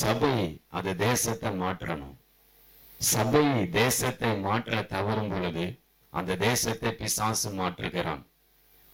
சபை 0.00 0.36
அது 0.78 0.90
தேசத்தை 1.08 1.50
மாற்றணும். 1.62 2.14
சபை 3.00 3.44
தேசத்தை 3.80 4.30
மாற்ற 4.46 4.82
தவறும் 4.94 5.30
பொழுது 5.32 5.66
அந்த 6.12 6.36
தேசத்தை 6.46 6.90
பிசாசு 7.00 7.48
மாற்றுகிறான். 7.58 8.22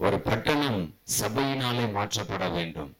ஒரு 0.00 0.18
பட்டணம் 0.26 0.80
சபையினாலே 1.18 1.84
மாற்றப்பட 1.96 2.44
வேண்டும். 2.56 2.92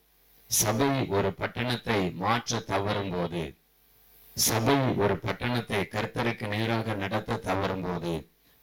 சபை 0.51 0.91
ஒரு 1.17 1.31
பட்டணத்தை 1.41 2.01
மாற்ற 2.23 2.61
தவறும் 2.73 3.13
போது 3.15 3.43
சபை 4.37 4.77
ஒரு 5.05 5.15
பட்டணத்தை 5.25 5.81
கர்த்தருக்கு 5.95 6.47
நேராக 6.55 6.95
நடத்த 7.03 7.41
தவறும் 7.49 7.85
போது 7.87 8.13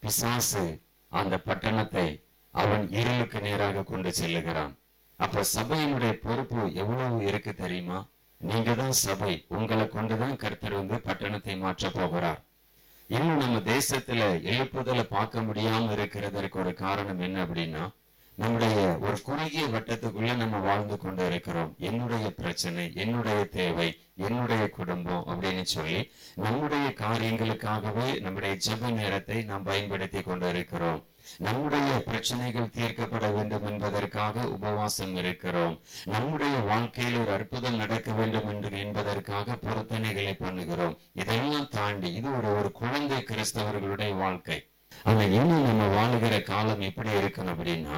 பிசாசு 0.03 0.63
அந்த 1.11 1.35
பட்டணத்தை 1.47 2.07
அவன் 2.53 2.85
இருளுக்கு 2.99 3.39
நேராக 3.47 3.83
கொண்டு 3.89 4.11
செல்லுகிறான். 4.19 4.73
அப்ப 5.19 5.43
சபையினுடைய 5.55 6.13
பொறுப்பு 6.25 6.61
எவ்வளவு 6.81 7.19
இருக்கு 7.29 7.53
தெரியுமா? 7.63 7.99
நீங்க 8.41 8.73
தான் 8.73 8.91
சபை. 8.91 9.45
உங்களை 9.47 9.85
கொண்டுதான் 9.87 10.35
கர்த்தர் 10.35 10.75
வந்து 10.81 10.97
பட்டணத்தை 11.07 11.55
மாற்ற 11.57 11.89
போகிறார். 11.89 12.39
இன்னும் 13.09 13.41
நம்ம 13.43 13.57
தேசத்துல 13.73 14.27
எழுப்புதலை 14.51 15.03
பார்க்க 15.03 15.41
முடியாம 15.41 15.91
இருக்கிறதற்கு 15.91 16.59
ஒரு 16.59 16.73
காரணம் 16.73 17.19
என்ன 17.19 17.43
அப்படின்னா 17.45 17.83
நம்முடைய 18.37 18.75
ஒரு 18.97 19.17
குறுகிய 19.21 19.63
வட்டத்துக்குள்ள 19.67 20.35
நம்ம 20.35 20.57
வாழ்ந்து 20.57 20.97
கொண்டு 20.97 21.25
இருக்கிறோம். 21.25 21.71
என்னுடைய 21.79 22.27
பிரச்சனை 22.31 22.83
என்னுடைய 22.93 23.39
தேவை 23.57 23.87
என்னுடைய 24.15 24.69
குடும்பம் 24.69 25.25
அப்படின்னு 25.27 25.65
சொல்லி 25.75 25.99
நம்முடைய 26.35 26.87
காரியங்களுக்காகவே 27.03 28.07
நம்முடைய 28.21 28.55
ஜப 28.67 28.91
நேரத்தை 28.91 29.43
நாம் 29.43 29.63
பயன்படுத்தி 29.63 30.21
கொண்டு 30.21 30.49
இருக்கிறோம். 30.49 31.01
நம்முடைய 31.37 31.89
பிரச்சனைகள் 32.07 32.73
தீர்க்கப்பட 32.77 33.27
வேண்டும் 33.35 33.67
என்பதற்காக 33.71 34.47
உபவாசம் 34.55 35.15
இருக்கிறோம். 35.15 35.75
நம்முடைய 36.05 36.57
வாழ்க்கையில் 36.71 37.19
ஒரு 37.21 37.31
அற்புதம் 37.37 37.79
நடக்க 37.83 38.11
வேண்டும் 38.11 38.49
என்று 38.55 38.71
என்பதற்காக 38.85 39.57
பொருத்தனைகளை 39.65 40.33
பண்ணுகிறோம். 40.45 40.97
இதெல்லாம் 41.13 41.69
தாண்டி 41.77 42.13
இது 42.13 42.37
ஒரு 42.37 42.51
ஒரு 42.59 42.71
குழந்தை 42.81 43.21
கிறிஸ்தவர்களுடைய 43.31 44.17
வாழ்க்கை. 44.17 44.59
ஆனா 45.09 45.23
இன்னும் 45.37 45.65
நம்ம 45.65 45.83
வாழுகிற 45.95 46.35
காலம் 46.43 46.81
எப்படி 46.87 47.09
இருக்கணும் 47.19 47.51
அப்படின்னா 47.53 47.97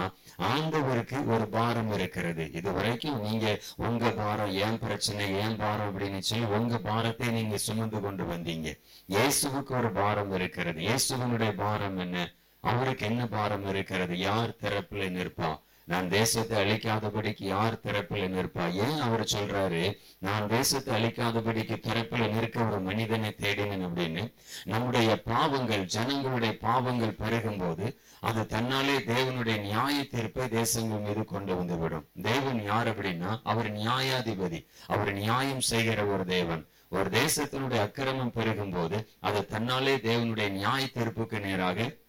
ஆண்டவருக்கு 0.50 1.18
ஒரு 1.34 1.45
பாரம் 1.56 1.92
இருக்கிறது. 1.98 2.44
இது 2.52 2.70
வரைக்கும் 2.73 3.22
நீங்க 3.28 3.45
உங்க 3.88 4.10
பாரம் 4.20 4.52
ஏன் 4.66 4.80
பிரச்சனை 4.80 5.26
ஏன் 5.44 5.58
பாரம் 5.62 5.88
அப்படின்னு 5.90 6.20
சொல்லி 6.30 6.45
உங்க 6.58 6.78
பாரத்தை 6.90 7.30
நீங்க 7.38 7.58
சுமந்து 7.58 8.00
கொண்டு 8.00 8.23
வந்தீங்க. 8.23 8.70
இயேசுவுக்கு 9.16 9.73
ஒரு 9.82 9.92
பாரம் 9.92 10.34
இருக்கிறது. 10.40 10.82
இயேசுவனுடைய 10.90 11.54
பாரம் 11.64 11.98
என்ன? 11.98 12.28
அவருக்கு 12.62 13.06
என்ன 13.06 13.28
பாரம் 13.28 13.67
இருக்கிறது? 13.67 14.17
யார் 14.17 14.58
திறப்புல 14.62 15.09
நிற்பா? 15.17 15.59
நான் 15.86 16.09
தேசத்தை 16.09 16.56
அழிக்காதபடிக்கு 16.64 17.44
யார் 17.44 17.80
திறப்புல 17.86 18.28
நிற்பா? 18.28 18.66
ஏன் 18.73 19.00
அவர் 19.00 19.23
சொல்றாரு 19.31 19.98
நான் 20.20 20.48
தேசத்தை 20.48 20.92
அழிக்காதபடிக்கு 20.98 21.76
திறப்புல 21.88 22.28
நிற்க 22.30 22.64
ஒரு 22.64 22.80
மனிதனை 22.80 23.36
தேடினேன் 23.42 23.86
அப்படின்னு? 23.88 24.34
நம்முடைய 24.66 25.22
பாவங்கள் 25.22 25.86
ஜனங்களுடைய 25.86 26.58
பாவங்கள் 26.58 27.20
பெருகும் 27.22 27.58
போது 27.58 27.88
அது 28.20 28.42
தன்னாலே 28.42 28.98
தேவனுடைய 29.12 29.59
நியாய 29.59 30.04
தீர்ப்பை 30.04 30.48
தேசங்கள் 30.48 31.00
மீது 31.00 31.26
கொண்டு 31.26 31.56
வந்துவிடும். 31.56 32.06
தேவன் 32.22 32.64
யார் 32.64 32.89
அப்படின்னா 32.92 33.39
அவர் 33.44 33.70
நியாயாதிபதி. 33.73 34.67
அவர் 34.88 35.14
நியாயம் 35.14 35.66
செய்கிற 35.72 36.06
ஒரு 36.06 36.26
தேவன். 36.26 36.64
ஒரு 36.89 37.09
தேசத்தினுடைய 37.09 37.82
அக்கிரமம் 37.82 38.32
பெருகும் 38.32 38.72
போது 38.72 38.98
அது 39.20 39.48
தன்னாலே 39.52 39.95
தேவனுடைய 40.08 40.50
நியாய 40.50 40.88
தீர்ப்புக்கு 40.93 41.39
நேராக 41.39 41.99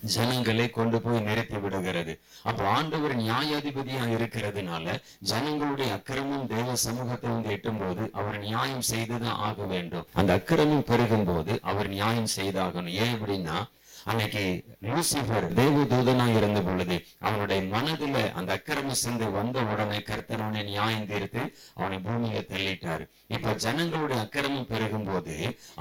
ஜனங்களை 0.00 0.70
கொண்டு 0.70 1.00
போய் 1.00 1.20
நிறுத்தி 1.20 1.56
விடுகிறது. 1.56 2.20
அப்போ 2.42 2.64
ஆண்டவர் 2.68 3.16
நியாயாதிபதியா 3.16 4.04
இருக்கிறதுனால 4.16 5.00
ஜனங்களுடைய 5.18 5.92
அக்கிரமம் 5.92 6.46
தேவ 6.46 6.74
சமூகத்தை 6.74 7.30
வந்து 7.30 7.50
எட்டும் 7.50 7.78
போது 7.78 8.10
அவர் 8.12 8.38
நியாயம் 8.38 8.80
செய்துதான் 8.80 9.40
ஆக 9.48 9.64
வேண்டும். 9.64 10.06
அந்த 10.14 10.32
அக்கிரமம் 10.32 10.84
பெருகும் 10.84 11.24
போது 11.24 11.58
அவர் 11.62 11.88
நியாயம் 11.88 12.32
செய்தாகணும். 12.36 12.94
ஏன் 13.04 13.14
அப்படின்னா 13.16 13.58
அன்னைக்கு 14.04 14.64
லூசிபர் 14.80 15.52
தேவ 15.54 15.82
தூதனா 15.82 16.36
இருந்த 16.36 16.60
பொழுது 16.60 17.04
அவனுடைய 17.48 17.68
மனதுல 17.74 18.16
அந்த 18.38 18.50
அக்கிரம 18.56 18.94
சிந்தை 19.02 19.26
வந்த 19.36 19.58
உடனே 19.70 19.98
கர்த்தர் 20.08 20.42
அவனை 20.44 20.62
நியாயம் 20.62 21.06
தீர்த்து 21.10 21.42
அவனை 21.74 21.96
பூமியில 22.06 22.40
தள்ளிட்டாரு. 22.50 23.04
இப்ப 23.34 23.54
ஜனங்களுடைய 23.64 24.18
அக்கிரமம் 24.24 24.68
பெருகும் 24.72 25.06
போது 25.08 25.34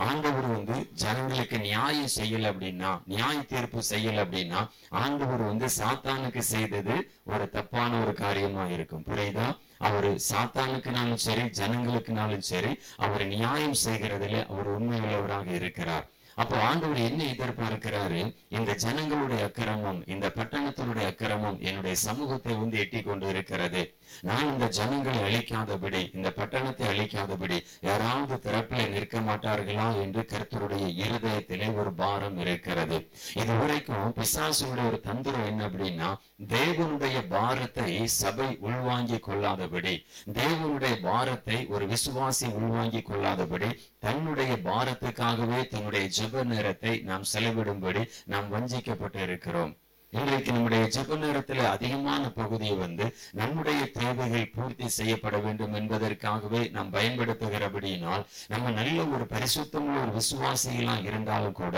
ஆண்டவர் 0.08 0.48
வந்து 0.54 0.78
ஜனங்களுக்கு 1.04 1.60
நியாயம் 1.60 2.14
செய்யல 2.16 2.52
அப்படின்னா 2.54 2.92
நியாய 3.14 3.36
தீர்ப்பு 3.52 3.84
செய்யல 3.92 4.24
அப்படின்னா 4.26 4.62
ஆண்டவர் 5.04 5.44
வந்து 5.52 5.70
சாத்தானுக்கு 5.80 6.44
செய்தது 6.54 6.98
ஒரு 7.34 7.48
தப்பான 7.50 7.92
ஒரு 8.04 8.14
காரியமா 8.24 8.66
இருக்கும். 8.78 9.06
புரியுதா? 9.12 9.48
அவரு 9.78 10.12
சாத்தானுக்குனாலும் 10.32 11.24
சரி 11.28 11.46
ஜனங்களுக்குனாலும் 11.60 12.50
சரி 12.54 12.72
அவர் 12.98 13.26
நியாயம் 13.36 13.82
செய்கிறதுல 13.86 14.46
அவர் 14.54 14.70
உண்மையுள்ளவராக 14.78 15.50
இருக்கிறார். 15.62 16.08
அப்போ 16.38 16.56
ஆண்டவர் 16.60 17.00
என்ன 17.00 17.22
எதிர்பார்க்கிறாரு? 17.24 18.20
இந்த 18.50 18.72
ஜனங்களுடைய 18.74 19.44
அக்கிரமம் 19.44 20.00
இந்த 20.06 20.26
பட்டணத்தினுடைய 20.36 21.06
அக்கிரமம் 21.12 21.58
என்னுடைய 21.60 21.96
சமூகத்தை 21.96 22.54
வந்து 22.56 22.78
எட்டி 22.78 23.02
கொண்டு 23.02 23.28
இருக்கிறது 23.28 23.82
நான் 24.22 24.52
இந்த 24.52 24.68
ஜனங்களை 24.68 25.22
அழிக்காதபடி 25.28 26.02
இந்த 26.14 26.30
பட்டணத்தை 26.30 26.86
அழிக்காதபடி 26.88 27.58
யாராவது 27.82 28.38
திறப்பில 28.46 28.88
நிற்க 28.90 29.20
மாட்டார்களா 29.20 29.88
என்று 30.04 30.24
கருத்தருடைய 30.32 30.86
இருதயத்திலே 31.04 31.70
ஒரு 31.76 31.94
பாரம் 31.94 32.40
இருக்கிறது. 32.40 33.00
இதுவரைக்கும் 33.34 34.16
பிசாசுடைய 34.20 34.88
ஒரு 34.90 35.00
தந்திரம் 35.02 35.46
என்ன 35.46 35.70
அப்படின்னா 35.70 36.10
தேவனுடைய 36.40 37.28
பாரத்தை 37.28 38.08
சபை 38.08 38.58
உள்வாங்கிக் 38.60 39.24
கொள்ளாதபடி 39.24 39.94
தேவனுடைய 40.34 41.02
பாரத்தை 41.02 41.66
ஒரு 41.68 41.86
விசுவாசி 41.88 42.48
உள்வாங்கிக் 42.54 43.06
கொள்ளாதபடி 43.06 43.70
தன்னுடைய 44.00 44.54
பாரத்துக்காகவே 44.56 45.68
தன்னுடைய 45.68 46.08
ஜெப 46.08 46.44
நேரத்தை 46.44 46.94
நாம் 47.00 47.26
செலவிடும்படி 47.34 48.04
நாம் 48.26 48.52
வஞ்சிக்கப்பட்டு 48.52 49.22
இருக்கிறோம். 49.22 49.74
இன்றைக்கு 50.14 50.52
நம்முடைய 50.52 50.84
ஜெப 50.88 51.16
நேரத்துல 51.16 51.64
அதிகமான 51.66 52.30
பகுதியை 52.32 52.76
வந்து 52.78 53.06
நம்முடைய 53.32 53.92
தேவைகள் 53.92 54.52
பூர்த்தி 54.56 54.88
செய்யப்பட 54.88 55.38
வேண்டும் 55.38 55.74
என்பதற்காகவே 55.74 56.70
நாம் 56.70 56.90
பயன்படுத்துகிறபடியினால் 56.90 58.26
நம்ம 58.48 58.72
நல்ல 58.72 59.06
ஒரு 59.06 59.26
பரிசுத்தமுள்ள 59.26 60.02
ஒரு 60.02 60.12
விசுவாசிகளாக 60.12 61.04
இருந்தாலும் 61.04 61.52
கூட 61.52 61.76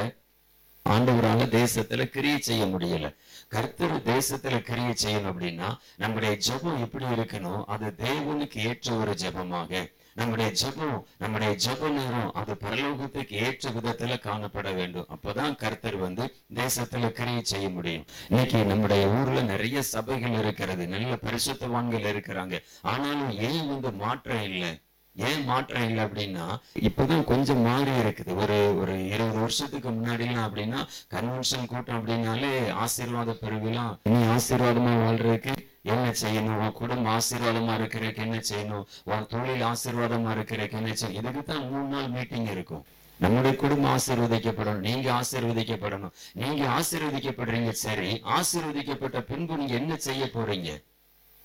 ஆண்டவரால 0.90 1.44
தேசத்துல 1.58 2.06
கிரியை 2.06 2.40
செய்ய 2.40 2.66
முடியல. 2.66 3.16
கர்த்தர் 3.48 4.04
தேசத்துல 4.04 4.60
கிரியை 4.60 4.94
செய்யணும் 5.04 5.30
அப்படின்னா 5.30 5.70
நம்முடைய 5.98 6.38
ஜெபம் 6.48 6.80
எப்படி 6.80 7.06
இருக்கணும்? 7.06 7.64
அது 7.64 7.94
தேவனுக்கு 7.98 8.58
ஏற்ற 8.58 8.96
ஒரு 8.96 9.12
ஜெபமாக. 9.12 9.92
நம்முடைய 10.16 10.52
ஜெபம் 10.62 11.04
நம்முடைய 11.18 11.56
ஜப 11.66 11.90
நேரம் 11.90 12.34
அது 12.34 12.54
பரலோகத்துக்கு 12.54 13.30
ஏற்ற 13.30 13.70
விதத்துல 13.70 14.16
காணப்பட 14.20 14.76
வேண்டும். 14.76 15.06
அப்பதான் 15.10 15.56
கர்த்தர் 15.56 15.96
வந்து 15.96 16.36
தேசத்துல 16.54 17.10
கிரியை 17.10 17.44
செய்ய 17.44 17.70
முடியும். 17.70 18.06
இன்னைக்கு 18.30 18.66
நம்முடைய 18.66 19.08
ஊர்ல 19.08 19.42
நிறைய 19.42 19.82
சபைகள் 19.82 20.38
இருக்கிறது. 20.38 20.88
நல்ல 20.88 21.18
பரிசுத்தவான்கள் 21.24 22.10
இருக்கிறாங்க. 22.14 22.64
ஆனாலும் 22.82 23.32
ஏன் 23.32 23.68
வந்து 23.68 23.92
மாற்றம் 23.92 24.44
இல்லை? 24.44 24.80
ஏன் 25.16 25.44
மாற்றம் 25.44 25.88
இல்லை 25.88 26.04
அப்படின்னா 26.04 26.58
இப்பதான் 26.80 27.24
கொஞ்சம் 27.24 27.62
மாறி 27.62 27.92
இருக்குது. 27.92 28.36
ஒரு 28.36 28.78
ஒரு 28.80 29.08
இருபது 29.08 29.40
வருஷத்துக்கு 29.40 29.90
முன்னாடிலாம் 29.90 30.46
அப்படின்னா 30.48 30.88
கன்வென்ஷன் 31.10 31.66
கூட்டம் 31.66 31.98
அப்படின்னாலே 32.00 32.72
ஆசீர்வாத 32.74 33.38
பெருவிழா. 33.42 33.98
நீ 34.04 34.20
ஆசீர்வாதமா 34.36 34.94
வாழ்றதுக்கு 35.04 35.54
என்ன 35.84 36.14
செய்யணும்? 36.22 36.58
உன் 36.58 36.72
குடும்பம் 36.72 37.18
ஆசீர்வாதமா 37.18 37.74
இருக்கிறதுக்கு 37.80 38.18
என்ன 38.18 38.40
செய்யணும்? 38.50 38.86
உன் 39.04 39.28
தொழில் 39.28 39.62
ஆசீர்வாதமா 39.62 40.32
இருக்கிறதுக்கு 40.38 40.72
என்ன 40.72 40.94
செய்யணும் 41.02 41.14
இதுக்கு 41.14 41.44
தான் 41.44 41.70
மூணு 41.70 41.88
நாள் 41.88 42.10
மீட்டிங் 42.10 42.46
இருக்கும். 42.46 42.86
நம்முடைய 43.20 43.58
குடும்பம் 43.58 43.98
ஆசீர்வதிக்கப்படணும். 43.98 44.86
நீங்க 44.90 45.22
ஆசீர்வதிக்கப்படணும். 45.22 46.14
நீங்க 46.34 46.68
ஆசீர்வதிக்கப்படுறீங்க 46.78 47.70
சரி. 47.70 48.22
ஆசீர்வதிக்கப்பட்ட 48.24 49.22
பின்பு 49.22 49.58
நீங்க 49.58 49.74
என்ன 49.74 49.96
செய்ய 49.96 50.30
போறீங்க? 50.34 50.70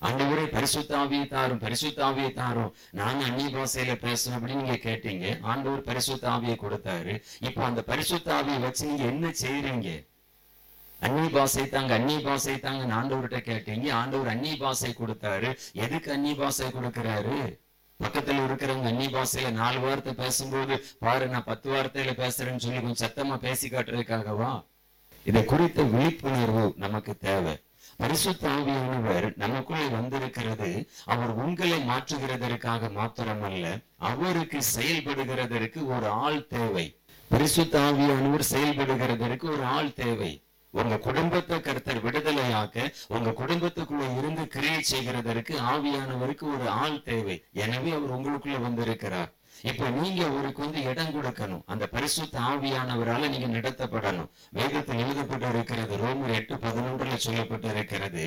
ஆண்டவரே 0.01 0.45
பரிசுத்தாவியை 0.55 1.27
தாரும் 1.27 1.59
பரிசுத்தாவியை 1.59 2.33
தாரும். 2.33 2.73
நாங்க 2.91 3.25
அந்நிய 3.25 3.49
பாஷையில 3.57 3.93
பேசணும் 4.07 4.37
அப்படின்னு 4.37 4.63
நீங்க 4.63 4.79
கேட்டீங்க. 4.89 5.41
ஆண்டவர் 5.41 5.81
பரிசுத்தாவியை 5.81 6.57
கொடுத்தாரு. 6.63 7.21
இப்போ 7.39 7.63
அந்த 7.63 7.83
பரிசுத்தாவியை 7.87 8.59
வச்சு 8.59 8.85
நீங்க 8.85 9.03
என்ன 9.03 9.27
செய்யறீங்க 9.27 10.05
அந்நிய 11.01 11.29
பாஷை 11.29 11.69
தாங்க 11.69 11.93
அந்நிய 11.93 12.21
பாசை 12.21 12.59
தாங்க 12.59 12.93
ஆண்டவர்கிட்ட 12.95 13.39
கேட்டீங்க. 13.51 13.91
ஆண்டவர் 13.91 14.27
அந்நிய 14.27 14.57
பாசை 14.57 14.95
கொடுத்தாரு. 14.99 15.57
எதுக்கு 15.73 16.11
அந்நிய 16.11 16.35
பாஷை 16.35 16.67
கொடுக்கிறாரு? 16.67 17.59
பக்கத்துல 17.99 18.45
இருக்கிறவங்க 18.45 18.87
அந்நிய 18.87 19.09
பாசையில 19.09 19.51
நாலு 19.51 19.79
வார்த்தை 19.79 20.13
பேசும்போது 20.13 20.85
பாரு 20.99 21.27
நான் 21.27 21.43
பத்து 21.43 21.71
வார்த்தையில 21.71 22.13
பேசுறேன்னு 22.23 22.63
சொல்லி 22.65 22.81
கொஞ்சம் 22.81 23.09
சத்தமா 23.09 23.37
பேசி 23.37 23.69
காட்டுறதுக்காகவா? 23.69 24.63
இதை 25.25 25.45
குறித்த 25.45 25.83
விழிப்புணர்வு 25.83 26.73
நமக்கு 26.77 27.17
தேவை. 27.17 27.64
பரிசுத்த 27.97 28.49
ஆவியானவர் 28.49 29.35
நமக்குள்ளே 29.35 29.87
வந்திருக்கிறது. 29.87 30.87
அவர் 31.05 31.33
உங்களை 31.33 31.79
மாற்றுகிறதற்காக 31.91 32.89
மாத்திரமல்ல 32.99 33.83
அவருக்கு 33.97 34.61
செயல்படுகிறதற்கு 34.75 35.85
ஒரு 35.85 36.07
ஆள் 36.07 36.47
தேவை. 36.47 36.99
பரிசுத்த 37.27 37.79
ஆவியானவர் 37.79 38.49
செயல்படுகிறதற்கு 38.53 39.43
ஒரு 39.43 39.63
ஆள் 39.63 39.93
தேவை. 39.93 40.31
உங்க 40.69 40.97
குடும்பத்தை 40.97 41.57
கருத்தர் 41.57 42.01
விடுதலையாக்க 42.05 42.93
உங்க 43.07 43.29
குடும்பத்துக்குள்ள 43.41 44.17
இருந்து 44.17 44.47
கிரியை 44.47 44.81
செய்கிறதற்கு 44.91 45.53
ஆவியானவருக்கு 45.73 46.45
ஒரு 46.55 46.69
ஆள் 46.69 47.01
தேவை. 47.01 47.43
எனவே 47.53 47.91
அவர் 47.91 48.15
உங்களுக்குள்ள 48.17 48.61
வந்திருக்கிறார். 48.61 49.31
இப்ப 49.69 49.89
நீங்க 49.89 50.21
அவருக்கு 50.29 50.61
வந்து 50.63 50.81
இடம் 50.91 51.13
கொடுக்கணும். 51.15 51.63
அந்த 51.65 51.85
பரிசுத்த 51.93 52.39
ஆவியானவரால 52.49 53.29
நீங்க 53.33 53.47
நடத்தப்படணும். 53.57 54.29
வேதத்தில் 54.57 55.01
எழுதப்பட்டு 55.03 55.49
இருக்கிறது 55.53 55.95
ரோமர் 56.03 56.35
எட்டு 56.39 56.55
பதினொன்றுல 56.65 57.17
சொல்லப்பட்டு 57.27 57.69
இருக்கிறது 57.75 58.25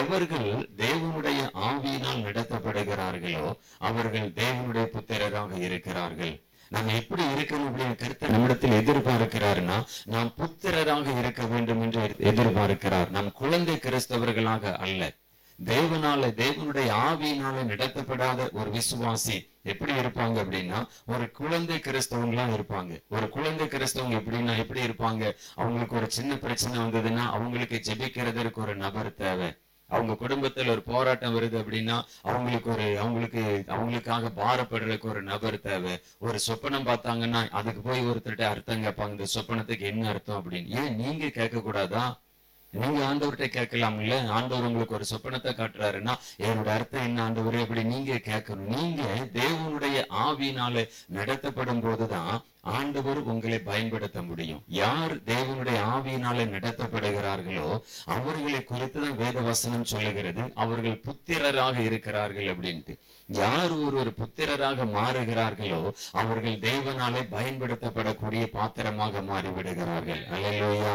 எவர்கள் 0.00 0.48
தேவனுடைய 0.82 1.40
ஆவியினால் 1.68 2.24
நடத்தப்படுகிறார்களோ 2.26 3.46
அவர்கள் 3.78 4.28
தேவனுடைய 4.40 4.86
புத்திரராக 4.96 5.60
இருக்கிறார்கள். 5.68 6.34
நாம் 6.74 6.94
எப்படி 7.00 7.24
இருக்கணும் 7.34 7.66
அப்படின்னு 7.70 7.96
கருத்தை 8.02 8.28
நம்மிடத்தில் 8.28 8.78
எதிர்பார்க்கிறார்னா 8.80 9.76
நாம் 10.14 10.30
புத்திரராக 10.38 11.18
இருக்க 11.18 11.42
வேண்டும் 11.52 11.82
என்று 11.82 12.04
எதிர்பார்க்கிறார். 12.30 13.10
நாம் 13.16 13.30
குழந்தை 13.32 13.76
கிறிஸ்தவர்களாக 13.76 14.72
அல்ல. 14.86 15.12
தேவனால 15.62 16.28
தேவனுடைய 16.40 16.88
ஆவியினால 17.06 17.56
நடத்தப்படாத 17.64 18.50
ஒரு 18.52 18.70
விசுவாசி 18.70 19.52
எப்படி 19.62 19.92
இருப்பாங்க 19.92 20.36
அப்படின்னா 20.44 20.86
ஒரு 21.06 21.30
குழந்தை 21.30 21.76
கிறிஸ்தவங்களா 21.76 22.46
இருப்பாங்க. 22.56 23.02
ஒரு 23.08 23.28
குழந்தை 23.28 23.66
கிறிஸ்தவங்க 23.66 24.16
எப்படின்னா 24.20 24.56
எப்படி 24.56 24.80
இருப்பாங்க? 24.80 25.34
அவங்களுக்கு 25.54 25.96
ஒரு 25.96 26.10
சின்ன 26.10 26.38
பிரச்சனை 26.38 26.78
வந்ததுன்னா 26.78 27.16
அவங்களுக்கு 27.16 27.80
ஜெபிக்கிறதற்கு 27.84 28.52
ஒரு 28.52 28.76
நபர் 28.76 29.14
தேவை. 29.14 29.56
அவங்க 29.86 30.12
குடும்பத்துல 30.12 30.70
ஒரு 30.70 30.82
போராட்டம் 30.82 31.36
வருது 31.36 31.56
அப்படின்னா 31.56 32.02
அவங்களுக்கு 32.22 32.70
ஒரு 32.70 32.98
அவங்களுக்கு 32.98 33.64
அவங்களுக்காக 33.66 34.30
பாரப்படுறதுக்கு 34.36 35.04
ஒரு 35.04 35.22
நபர் 35.22 35.60
தேவை. 35.60 36.00
ஒரு 36.18 36.38
சொப்பனம் 36.46 36.88
பார்த்தாங்கன்னா 36.90 37.48
அதுக்கு 37.48 37.80
போய் 37.80 38.06
ஒருத்தர்கிட்ட 38.06 38.42
அர்த்தம் 38.42 38.82
கேட்பாங்க. 38.82 39.10
இந்த 39.10 39.24
சொப்பனத்துக்கு 39.34 39.80
என்ன 39.80 40.08
அர்த்தம் 40.08 40.50
அப்படின்னு. 40.50 40.66
ஏன் 40.66 40.94
நீங்க 40.94 41.28
கேட்க 41.28 41.60
கூடாதா 41.60 42.22
நீங்க 42.80 43.00
ஆண்டவர்கிட்ட 43.08 43.48
கேட்கலாம் 43.58 43.98
இல்ல 44.04 44.14
ஆண்டவர் 44.36 44.68
உங்களுக்கு 44.68 44.98
ஒரு 44.98 45.06
சொப்பனத்தை 45.12 45.52
காட்டுறாருன்னா 45.60 46.14
என்னோட 46.46 46.70
அர்த்தம் 46.76 47.06
என்ன 47.08 47.22
ஆண்டவர்? 47.26 47.60
அப்படி 47.64 47.84
நீங்க 47.92 48.20
கேட்கணும். 48.30 48.72
நீங்க 48.76 49.02
தேவனுடைய 49.38 49.98
ஆவியினால 50.26 50.84
நடத்தப்படும் 51.18 51.84
போதுதான் 51.86 52.34
ஆண்டவர் 52.76 53.18
உங்களை 53.30 53.58
பயன்படுத்த 53.70 54.18
முடியும். 54.28 54.60
யார் 54.82 55.14
தேவனுடைய 55.30 55.78
ஆவியினால 55.94 56.44
நடத்தப்படுகிறார்களோ 56.54 57.66
அவர்களை 58.16 58.60
குறித்து 58.70 58.98
தான் 59.00 59.18
வேத 59.22 59.38
வசனம் 59.48 59.90
சொல்லுகிறது. 59.92 60.44
அவர்கள் 60.64 61.02
புத்திரராக 61.06 61.76
இருக்கிறார்கள் 61.88 62.48
அப்படின்ட்டு. 62.52 62.94
யார் 63.40 63.74
ஒருவர் 63.86 64.10
புத்திரராக 64.20 64.86
மாறுகிறார்களோ 64.96 65.82
அவர்கள் 66.22 66.56
தேவனாலே 66.68 67.22
பயன்படுத்தப்படக்கூடிய 67.36 68.46
பாத்திரமாக 68.58 69.22
மாறிவிடுகிறார்கள். 69.32 70.24
அல்லையா 70.36 70.94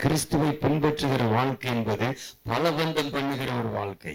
கிறிஸ்துவை 0.00 0.48
பின்பற்றுகிற 0.62 1.22
வாழ்க்கை 1.32 1.70
என்பது 1.74 2.08
பலவந்தம் 2.48 3.10
பண்ணுகிற 3.10 3.52
ஒரு 3.52 3.68
வாழ்க்கை. 3.68 4.14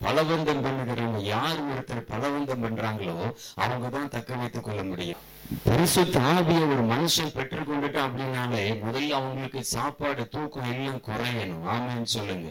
பலவந்தம் 0.00 0.60
பண்ணுகிறவங்க 0.64 1.20
யார் 1.22 1.60
ஒருத்தர் 1.70 2.02
பலவந்தம் 2.10 2.62
பண்றாங்களோ 2.64 3.14
அவங்க 3.54 3.88
தான் 3.88 4.08
தக்க 4.08 4.34
வைத்துக் 4.34 4.64
கொள்ள 4.64 4.82
முடியும். 4.82 5.22
பரிசுத்த 5.62 6.20
ஆவிய 6.20 6.60
ஒரு 6.72 6.84
மனுஷன் 6.92 7.32
பெற்றுக்கொண்டுட்டு 7.36 8.00
அப்படின்னாலே 8.06 8.64
முதல்ல 8.84 9.16
அவங்களுக்கு 9.20 9.64
சாப்பாடு 9.64 10.28
தூக்கம் 10.28 10.70
எல்லாம் 10.72 11.02
குறையணும். 11.08 11.64
ஆமேன்னு 11.74 12.12
சொல்லுங்க. 12.16 12.50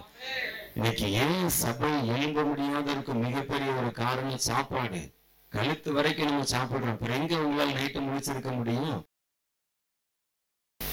இன்னைக்கு 0.74 1.12
ஏன் 1.12 1.50
சபை 1.62 1.94
எழும்ப 2.08 2.42
முடியாததுக்கு 2.42 3.14
மிகப்பெரிய 3.14 3.72
ஒரு 3.72 3.92
காரணம் 3.92 4.46
சாப்பாடு. 4.50 5.02
கழுத்து 5.50 5.92
வரைக்கும் 5.94 6.30
நம்ம 6.30 6.44
சாப்பிடுறோம். 6.44 6.96
அப்புறம் 6.98 7.19
எங்க 7.22 7.36
உங்களால் 7.38 7.76
நைட்டு 7.76 8.02
முடிச்சிருக்க 8.10 8.52
முடியும்? 8.56 9.02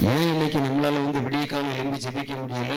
ஏன் 0.08 0.28
இன்னைக்கு 0.32 0.58
நம்மளால 0.58 1.00
வந்து 1.04 1.20
விடிய 1.24 1.46
காலம் 1.46 1.72
எழும்பி 1.72 1.98
ஜெபிக்க 2.04 2.32
முடியல? 2.36 2.74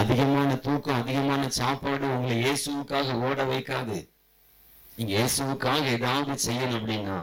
அதிகமான 0.00 0.50
தூக்கம் 0.66 1.00
அதிகமான 1.00 1.48
சாப்பாடு 1.48 2.06
உங்களை 2.16 2.36
இயேசுவுக்காக 2.42 3.16
ஓட 3.28 3.44
வைக்காது. 3.44 3.96
நீங்க 4.96 5.12
இயேசுவுக்காக 5.16 5.82
ஏதாவது 5.96 6.36
செய்யணும் 6.46 6.78
அப்படின்னா 6.80 7.16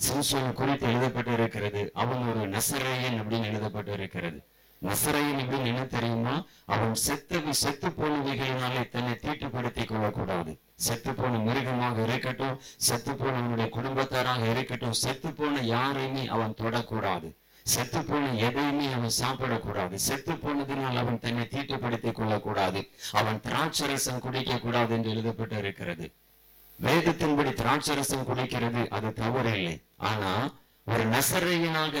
சிம்சோன் 0.00 0.52
குறித்து 0.60 0.86
எழுதப்பட்டு 0.86 1.32
இருக்கிறது 1.38 1.82
அவன் 1.94 2.26
ஒரு 2.30 2.42
நசரையன் 2.56 3.20
அப்படின்னு 3.22 3.50
எழுதப்பட்டு 3.52 3.92
இருக்கிறது 3.98 4.38
நசரையன் 4.82 5.40
அப்படின்னு 5.42 5.72
என்ன 5.72 5.86
தெரியுமா? 5.96 6.34
அவன் 6.74 6.94
செத்து 7.06 7.54
செத்து 7.62 7.88
போனவைகளினாலே 7.98 8.84
தன்னை 8.88 9.14
தீட்டுப்படுத்திக் 9.24 9.90
கொள்ளக்கூடாது. 9.92 10.52
செத்து 10.86 11.12
போன 11.14 11.38
மிருகமாக 11.48 12.02
இருக்கட்டும் 12.02 12.60
செத்து 12.76 13.14
போன 13.14 13.36
அவனுடைய 13.38 13.68
குடும்பத்தாராக 13.76 14.42
இருக்கட்டும் 14.54 15.00
செத்து 15.04 15.32
போன 15.32 15.60
யாரையுமே 15.74 16.26
அவன் 16.36 16.58
தொடக்கூடாது. 16.62 17.30
செத்து 17.68 18.04
போன 18.04 18.34
எதையுமே 18.38 18.92
அவன் 18.92 19.12
சாப்பிடக்கூடாது. 19.20 19.94
செத்து 19.94 20.32
போனதினால் 20.32 20.96
அவன் 20.96 21.18
தன்னை 21.18 21.48
தீட்டுப்படுத்திக் 21.50 22.14
கொள்ளக்கூடாது 22.14 22.80
அவன் 23.12 23.40
திராட்சரசம் 23.40 24.18
குடிக்க 24.18 24.58
கூடாது 24.58 24.94
என்று 24.94 25.10
எழுதப்பட்டு 25.10 25.58
இருக்கிறது 25.58 26.06
வேதத்தின்படி 26.78 27.52
திராட்சரசம் 27.52 28.24
குடிக்கிறது 28.24 28.88
அது 28.88 29.12
தவறு 29.12 29.52
இல்லை 29.52 29.76
ஆனா 29.96 30.32
ஒரு 30.86 31.04
நசரையனாக 31.04 31.94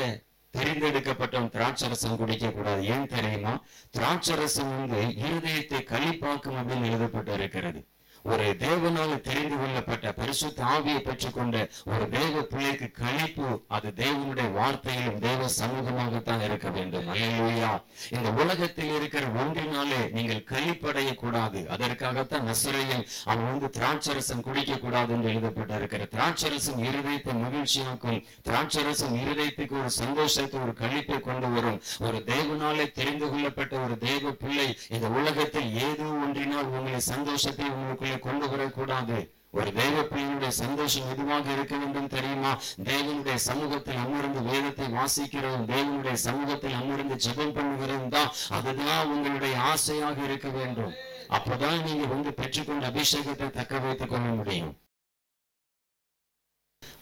தெரிந்தெடுக்கப்பட்டவன் 0.54 1.50
திராட்சரசம் 1.50 2.16
குடிக்க 2.16 2.50
கூடாது 2.50 2.86
ஏன் 2.86 3.06
தெரியுமா? 3.06 3.52
திராட்சரசம் 3.90 4.70
வந்து 4.76 5.00
இருதயத்தை 5.24 5.80
கழிப்பாக்கும் 5.84 6.58
அப்படின்னு 6.60 6.88
எழுதப்பட்டு 6.90 7.32
இருக்கிறது 7.32 7.80
ஒரு 8.22 8.46
தேவனால 8.64 9.20
தெரிந்து 9.20 9.56
கொள்ளப்பட்ட 9.56 10.12
பரிசுத்த 10.12 10.64
ஆவியை 10.74 11.00
பெற்றுக்கொண்ட 11.08 11.56
ஒரு 11.84 12.04
தேவ 12.08 12.42
பிள்ளைக்கு 12.52 12.88
கணிப்பு 13.00 13.48
அது 13.76 13.88
தேவனுடைய 14.02 14.48
வார்த்தையிலும் 14.58 15.20
தேவ 15.26 15.48
சமூகமாகத்தான் 15.58 16.44
இருக்க 16.48 16.68
வேண்டும். 16.70 17.08
அல்லேலூயா 17.12 17.70
இந்த 18.16 18.28
உலகத்தில் 18.42 18.92
இருக்கிற 18.94 19.24
ஒன்றினாலே 19.42 20.00
நீங்கள் 20.16 20.44
கழிப்படைய 20.52 21.10
கூடாது 21.14 21.60
அதற்காகத்தான் 21.76 22.46
நசுரையில் 22.50 23.06
அவன் 23.24 23.48
வந்து 23.50 23.70
திராட்சரசம் 23.78 24.44
குடிக்க 24.48 24.78
கூடாது 24.78 25.12
என்று 25.16 25.30
எழுதப்பட்டிருக்கிற. 25.32 26.02
திராட்சரசம் 26.14 26.82
இருதயத்தை 26.88 27.34
மகிழ்ச்சியாக்கும் 27.44 28.20
திராட்சரசம் 28.48 29.16
இருதயத்துக்கு 29.22 29.76
ஒரு 29.82 29.92
சந்தோஷத்தை 30.00 30.60
ஒரு 30.60 30.74
கழிப்பை 30.82 31.20
கொண்டு 31.20 31.50
வரும். 31.54 31.80
ஒரு 32.06 32.18
தேவனாலே 32.32 32.86
தெரிந்து 33.00 33.26
கொள்ளப்பட்ட 33.30 33.74
ஒரு 33.86 33.98
தேவ 33.98 34.32
பிள்ளை 34.42 34.68
இந்த 34.88 35.06
உலகத்தில் 35.18 35.70
ஏதோ 35.86 36.08
ஒன்றினால் 36.24 36.72
உங்களை 36.76 37.00
சந்தோஷத்தை 37.12 37.66
உங்களுக்கு 37.76 38.07
உங்களுக்குள்ளே 38.08 38.26
கொண்டு 38.26 38.46
வரக்கூடாது 38.52 39.16
ஒரு 39.58 39.70
தெய்வ 39.78 39.98
பிள்ளையினுடைய 40.08 40.50
சந்தோஷம் 40.62 41.08
எதுவாக 41.12 41.46
இருக்க 41.52 41.74
வேண்டும் 41.80 42.10
தெரியுமா? 42.14 42.50
தேவனுடைய 42.88 43.36
சமூகத்தில் 43.48 44.00
அமர்ந்து 44.04 44.40
வேதத்தை 44.48 44.86
வாசிக்கிறதும் 44.96 45.68
தேவனுடைய 45.72 46.16
சமூகத்தில் 46.26 46.76
அமர்ந்து 46.80 47.16
ஜெபம் 47.24 47.54
பண்ணுகிறதும் 47.56 48.12
தான். 48.16 48.30
அதுதான் 48.58 49.10
உங்களுடைய 49.14 49.54
ஆசையாக 49.72 50.18
இருக்க 50.28 50.48
வேண்டும். 50.58 50.92
அப்பதான் 51.38 51.80
நீங்க 51.86 52.04
வந்து 52.14 52.32
பெற்றுக்கொண்ட 52.40 52.90
அபிஷேகத்தை 52.92 53.48
தக்க 53.58 53.80
வைத்துக் 53.86 54.12
கொள்ள 54.12 54.28
முடியும். 54.40 54.74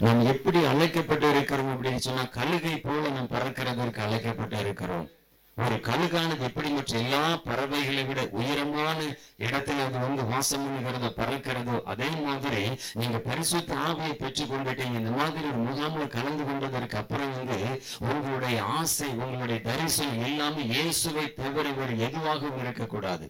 நாம் 0.04 0.22
எப்படி 0.32 0.60
அழைக்கப்பட்டு 0.70 1.28
இருக்கிறோம் 1.34 1.72
அப்படின்னு 1.74 2.02
சொன்னா 2.06 2.24
கழுகை 2.38 2.74
போல 2.78 3.02
நாம் 3.08 3.32
பறக்கிறதற்கு 3.34 4.00
அழைக்கப்பட்டு 4.06 4.58
இருக்கிறோம் 4.64 5.06
ஒரு 5.64 5.76
கழுகானது 5.86 6.42
எப்படி 6.46 6.68
மற்ற 6.72 6.98
எல்லா 7.02 7.20
பறவைகளை 7.44 8.02
விட 8.08 8.20
உயரமான 8.38 8.98
இடத்துல 9.46 9.84
அது 9.84 9.98
வந்து 10.02 10.22
வாசம் 10.32 10.64
பண்ணுகிறதோ 10.64 11.08
பறக்கிறதோ 11.20 11.76
அதே 11.92 12.08
மாதிரி 12.26 12.62
நீங்க 13.00 13.18
பரிசுத்த 13.28 13.78
ஆவியை 13.86 14.14
பெற்றுக் 14.22 14.50
கொண்டுட்டீங்க 14.50 15.00
இந்த 15.02 15.12
மாதிரி 15.20 15.46
ஒரு 15.52 15.62
முகாமில் 15.68 16.12
கலந்து 16.16 16.44
கொண்டதற்கு 16.48 16.98
அப்புறம் 17.02 17.32
வந்து 17.38 17.58
உங்களுடைய 18.10 18.58
ஆசை 18.78 19.08
உங்களுடைய 19.22 19.58
தரிசனம் 19.70 20.22
எல்லாமே 20.28 20.68
இயேசுவை 20.74 21.26
தவிர 21.40 21.66
வேறு 21.80 21.96
எதுவாகவும் 22.08 22.62
இருக்கக்கூடாது. 22.66 23.28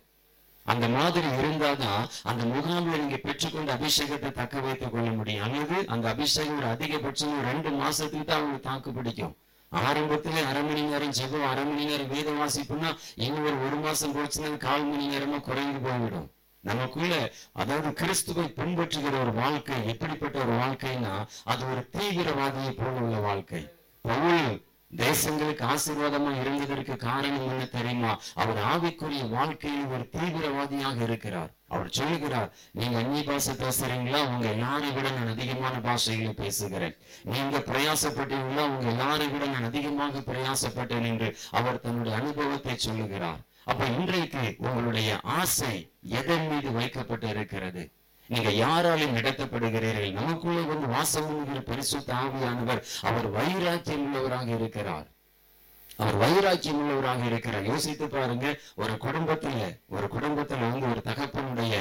அந்த 0.66 0.85
மாதிரி 0.99 1.28
இருந்தாதான் 1.40 2.04
அந்த 2.30 2.42
முகாமில் 2.54 3.02
நீங்க 3.02 3.18
பெற்றுக்கொண்ட 3.26 3.73
அபிஷேகத்தை 3.78 4.30
தக்க 4.42 4.61
வைத்துக் 4.61 4.95
கொள்ள 4.95 5.09
முடியும். 5.18 5.45
அல்லது 5.49 5.76
அந்த 5.95 6.06
அபிஷேகம் 6.14 6.59
ஒரு 6.61 6.71
அதிகபட்சம் 6.75 7.42
ரெண்டு 7.50 7.71
மாசத்துக்கு 7.83 8.28
தான் 8.30 8.38
அவங்களுக்கு 8.40 8.68
தாக்கு 8.71 8.92
பிடிக்கும். 8.99 9.35
ஆரம்பத்துல 9.80 10.45
அரை 10.45 10.62
மணி 10.62 10.83
நேரம் 10.83 11.11
ஜெபம் 11.11 11.49
அரை 11.49 11.64
மணி 11.64 11.85
நேரம் 11.85 12.09
வேத 12.09 12.30
வாசிப்புன்னா 12.30 12.97
இன்னும் 13.14 13.45
ஒரு 13.45 13.66
ஒரு 13.66 13.76
மாசம் 13.76 14.14
போச்சுன்னா 14.16 14.56
கால் 14.56 14.85
மணி 14.85 15.16
நேரமா 15.16 15.40
குறைந்து 15.40 15.78
போய்விடும். 15.78 16.30
நமக்குள்ள 16.61 17.33
அதாவது 17.52 17.92
கிறிஸ்துவை 17.92 18.45
பின்பற்றுகிற 18.45 19.21
ஒரு 19.21 19.33
வாழ்க்கை 19.33 19.87
எப்படிப்பட்ட 19.87 20.38
ஒரு 20.38 20.52
வாழ்க்கைன்னா 20.52 21.26
அது 21.45 21.71
ஒரு 21.71 21.90
தீவிரவாதியை 21.92 22.73
போல 22.76 22.90
உள்ள 22.90 23.18
வாழ்க்கை. 23.18 23.75
பவுல் 24.00 24.64
தேசங்களுக்கு 24.97 25.64
ஆசீர்வாதமா 25.73 26.33
இருந்ததற்கு 26.42 26.97
காரணம் 26.97 27.49
என்ன 27.49 27.64
தெரியுமா? 27.64 28.21
அவர் 28.35 28.56
ஆவிக்குரிய 28.56 29.30
வாழ்க்கையில் 29.30 29.87
ஒரு 29.87 30.09
தீவிரவாதியாக 30.16 31.02
இருக்கிறார். 31.02 31.56
அவர் 31.68 31.88
சொல்லுகிறார் 31.88 32.52
நீங்க 32.73 32.99
அந்நிய 32.99 33.25
பாஷை 33.25 33.54
பேசுறீங்களா? 33.54 34.20
உங்க 34.28 34.46
எல்லாரை 34.49 34.94
விட 34.94 35.11
நான் 35.11 35.32
அதிகமான 35.32 35.78
பாஷைகளை 35.78 36.30
பேசுகிறேன். 36.30 36.96
நீங்க 37.25 37.58
பிரயாசப்பட்டீங்களா? 37.58 38.64
உங்க 38.75 38.87
எல்லாரை 38.94 39.32
விட 39.32 39.46
நான் 39.46 39.64
அதிகமாக 39.64 40.18
பிரயாசப்பட்டேன் 40.18 41.06
என்று 41.12 41.37
அவர் 41.50 41.80
தன்னுடைய 41.80 42.18
அனுபவத்தை 42.18 42.76
சொல்லுகிறார். 42.76 43.40
அப்ப 43.64 43.85
இன்றைக்கு 43.85 44.54
உங்களுடைய 44.58 45.20
ஆசை 45.23 45.92
எதன் 46.20 46.49
மீது 46.49 46.73
வைக்கப்பட்டு 46.73 47.28
இருக்கிறது 47.28 47.90
நீங்க 48.28 48.50
யாராலும் 48.50 49.16
நடத்தப்படுகிறீர்கள். 49.16 50.12
நமக்குள்ளே 50.12 50.61
வந்து 50.61 50.87
வாசம் 50.87 51.64
பரிசுத்த 51.64 52.14
ஆவியானவர் 52.14 52.85
அவர் 53.02 53.30
வைராக்கியம் 53.30 54.06
உள்ளவராக 54.06 54.49
இருக்கிறார். 54.49 55.06
அவர் 55.99 56.17
வைராக்கியம் 56.17 56.81
உள்ளவராக 56.81 57.25
இருக்கிறார். 57.25 57.65
யோசித்து 57.65 58.09
பாருங்க 58.09 58.47
ஒரு 58.75 58.93
குடும்பத்துல 58.93 59.81
ஒரு 59.88 60.07
குடும்பத்துல 60.15 60.71
வந்து 60.71 60.91
ஒரு 60.91 61.03
தகப்பனுடைய 61.11 61.75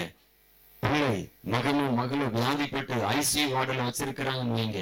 பிள்ளை 0.79 1.31
மகனும் 1.53 1.93
மகளும் 1.93 2.35
வியாதிப்பட்டு 2.35 2.95
ஐசியூ 3.17 3.45
வார்டில் 3.53 3.85
வச்சிருக்கிறாங்கன்னு 3.87 4.57
வைங்க. 4.59 4.81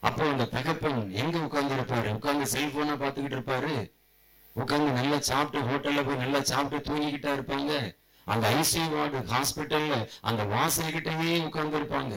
அப்போ 0.00 0.22
அந்த 0.24 0.44
தகப்பன் 0.44 1.10
எங்க 1.10 1.38
உட்கார்ந்து 1.38 1.74
இருப்பாரு 1.74 2.08
உட்கார்ந்து 2.14 2.46
செல்போனை 2.54 2.94
பார்த்துக்கிட்டு 3.02 3.38
இருப்பாரு. 3.38 3.74
உட்கார்ந்து 4.52 4.90
நல்லா 4.92 5.20
சாப்பிட்டு 5.20 5.66
ஹோட்டல்ல 5.68 6.04
போய் 6.06 6.22
நல்லா 6.24 6.42
சாப்பிட்டு 6.42 6.88
தூங்கிக்கிட்டா 6.88 7.30
இருப்பாங்க. 7.36 7.72
அந்த 8.26 8.44
ஐசியூ 8.60 8.84
வார்டு 8.96 9.18
ஹாஸ்பிட்டல்ல 9.32 9.94
அந்த 10.20 10.44
வாசல் 10.44 10.92
கிட்டவே 10.92 11.44
உட்கார்ந்து 11.44 11.78
இருப்பாங்க 11.80 12.14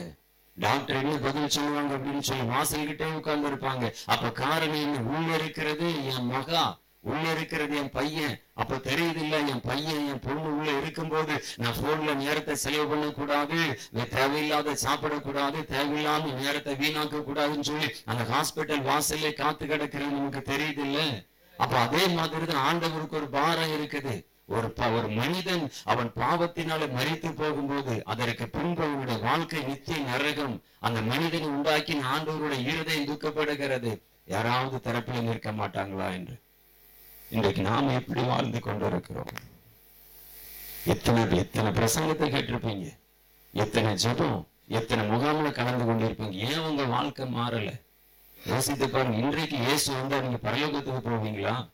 டாக்டர் 0.58 0.98
என்ன 1.00 1.16
பதில் 1.24 1.54
சொல்லுவாங்க 1.54 1.92
அப்படின்னு 1.96 2.26
சொல்லி 2.28 2.44
வாசல் 2.48 2.86
கிட்டே 2.86 3.08
உட்கார்ந்து 3.14 3.50
இருப்பாங்க 3.50 3.84
அப்ப 4.06 4.30
காரணம் 4.38 4.82
என்ன? 4.82 5.02
உள்ள 5.12 5.28
இருக்கிறது 5.38 5.88
என் 6.12 6.28
மகா. 6.30 6.62
உள்ள 7.04 7.24
இருக்கிறது 7.30 7.74
என் 7.76 7.90
பையன். 7.90 8.32
அப்ப 8.54 8.78
தெரியுது 8.86 9.20
இல்ல 9.24 9.36
என் 9.52 9.62
பையன் 9.62 10.06
என் 10.08 10.22
பொண்ணு 10.24 10.48
உள்ள 10.52 10.70
இருக்கும்போது 10.78 11.34
நான் 11.56 11.78
போன்ல 11.78 12.14
நேரத்தை 12.16 12.54
செலவு 12.56 12.86
பண்ணக்கூடாது 12.90 13.58
தேவையில்லாத 14.12 14.74
சாப்பிடக்கூடாது 14.82 15.58
தேவையில்லாம 15.70 16.32
நேரத்தை 16.40 16.74
வீணாக்க 16.80 17.22
கூடாதுன்னு 17.22 17.68
சொல்லி 17.70 17.88
அந்த 18.06 18.24
ஹாஸ்பிட்டல் 18.32 18.84
வாசல்ல 18.88 19.30
காத்து 19.34 19.66
கிடக்கிறது 19.66 20.10
நமக்கு 20.12 20.42
தெரியுது 20.50 20.84
இல்ல 20.88 20.98
அப்ப 21.56 21.74
அதே 21.84 22.02
மாதிரி 22.16 22.44
தான் 22.46 22.66
ஆண்டவருக்கு 22.66 23.16
ஒரு 23.16 23.28
பாரம் 23.30 23.72
இருக்குது. 23.76 24.16
ஒரு 24.48 24.70
ப- 24.70 24.90
ஒரு 24.90 25.08
மனிதன் 25.08 25.70
அவன் 25.84 26.12
பாவத்தினால 26.16 26.86
மறித்து 26.92 27.32
போகும்போது 27.32 28.04
அதற்கு 28.04 28.48
பின்பு 28.48 28.82
அவனுடைய 28.82 29.20
வாழ்க்கை 29.20 29.62
நித்திய 29.62 29.98
நரகம் 29.98 30.62
அந்த 30.78 31.02
மனிதனை 31.02 31.46
உண்டாக்கி 31.46 31.98
ஆண்டவருடைய 31.98 32.66
இருதயம் 32.66 33.04
துக்கப்படுகிறது. 33.04 34.02
யாராவது 34.24 34.92
தரப்பில் 34.92 35.22
நிற்க 35.22 35.52
மாட்டாங்களா 35.52 36.12
என்று? 36.12 36.40
இன்றைக்கு 37.30 37.62
நாம 37.62 37.92
எப்படி 37.92 38.22
வாழ்ந்து 38.22 38.60
கொண்டிருக்கிறோம்? 38.60 39.26
எத்தனை 40.84 41.36
எத்தனை 41.36 41.72
பிரசங்கத்தை 41.72 42.28
கேட்டிருப்பீங்க? 42.30 42.98
எத்தனை 43.52 43.94
ஜெபம் 43.94 44.46
எத்தனை 44.68 45.06
முகாமில் 45.06 45.52
கலந்து 45.52 45.84
கொண்டிருப்பீங்க? 45.84 46.32
ஏன் 46.32 46.58
உங்க 46.58 46.84
வாழ்க்கை 46.84 47.26
மாறல? 47.26 47.82
யோசித்து 48.46 48.88
பாருங்க 48.90 49.16
இன்றைக்கு 49.16 49.56
இயேசு 49.56 49.92
வந்து 49.92 50.22
நீங்க 50.22 50.50
பரலோகத்துக்கு 50.50 51.08
போவீங்களா? 51.08 51.70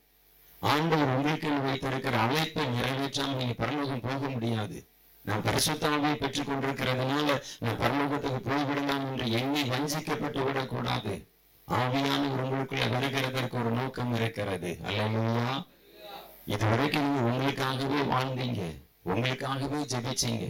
ஆண்டவர் 0.72 1.12
உங்களுக்கு 1.14 1.48
வைத்திருக்கிற 1.66 2.14
அழைப்பை 2.24 2.64
நிறைவேற்றாமல் 2.76 3.40
நீங்க 3.40 3.54
பரலோகம் 3.62 4.04
போக 4.06 4.28
முடியாது. 4.34 4.78
நான் 5.24 5.44
பரிசுத்தாவை 5.46 6.10
பெற்றுக் 6.22 6.48
கொண்டிருக்கிறதுனால 6.48 7.28
நான் 7.64 7.78
பரலோகத்துக்கு 7.82 8.40
போய்விடலாம் 8.48 9.04
என்று 9.10 9.26
எண்ணி 9.40 9.62
வஞ்சிக்கப்பட்டு 9.72 10.40
விடக்கூடாது. 10.46 11.14
ஆவியானவர் 11.68 12.42
உங்களுக்குள்ள 12.44 12.86
வருகிறதற்கு 12.94 13.56
ஒரு 13.60 13.70
நோக்கம் 13.78 14.14
இருக்கிறது. 14.14 14.72
அல்லையா 14.88 15.52
இதுவரைக்கும் 16.54 17.06
நீங்க 17.06 17.22
உங்களுக்காகவே 17.30 18.00
வாழ்ந்தீங்க. 18.14 18.62
உங்களுக்காகவே 19.12 19.78
ஜெபிச்சீங்க. 19.92 20.46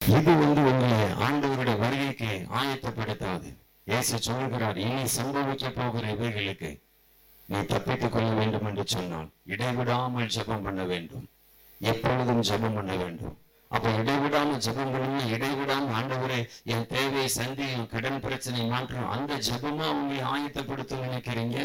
இது 0.00 0.32
வந்து 0.42 0.60
உங்களை 0.70 1.00
ஆண்டவருடைய 1.26 1.78
வருகைக்கு 1.84 2.30
ஆயத்தப்படுத்தாது. 2.60 3.50
இயேசு 3.90 4.18
சொல்கிறார் 4.28 4.78
இனி 4.86 5.02
சம்பவிக்க 5.16 5.68
போகிற 5.80 6.04
இவர்களுக்கு 6.16 6.70
நீ 7.50 7.60
தப்பித்துக் 7.60 8.12
கொள்ள 8.12 8.30
வேண்டும் 8.30 8.66
என்று 8.66 8.82
சொன்னால் 8.86 9.28
இடைவிடாமல் 9.44 10.28
ஜெபம் 10.34 10.62
பண்ண 10.62 10.82
வேண்டும். 10.84 11.24
எப்பொழுதும் 11.80 12.42
ஜெபம் 12.42 12.74
பண்ண 12.74 12.94
வேண்டும். 12.94 13.36
அப்ப 13.68 13.90
இடைவிடாமல் 13.90 14.62
ஜபம் 14.66 14.92
பண்ணுங்க. 14.92 15.24
இடைவிடாம 15.36 15.88
ஆண்டவரே 15.98 16.48
என் 16.64 16.86
தேவையை 16.86 17.28
சந்தி 17.28 17.66
என் 17.72 17.86
கடன் 17.86 18.20
பிரச்சனை 18.20 18.64
மாற்றம் 18.64 19.10
அந்த 19.10 19.38
ஜெபமா 19.48 19.88
உங்களை 19.90 20.22
ஆயத்தப்படுத்த 20.34 20.98
நினைக்கிறீங்க? 21.06 21.58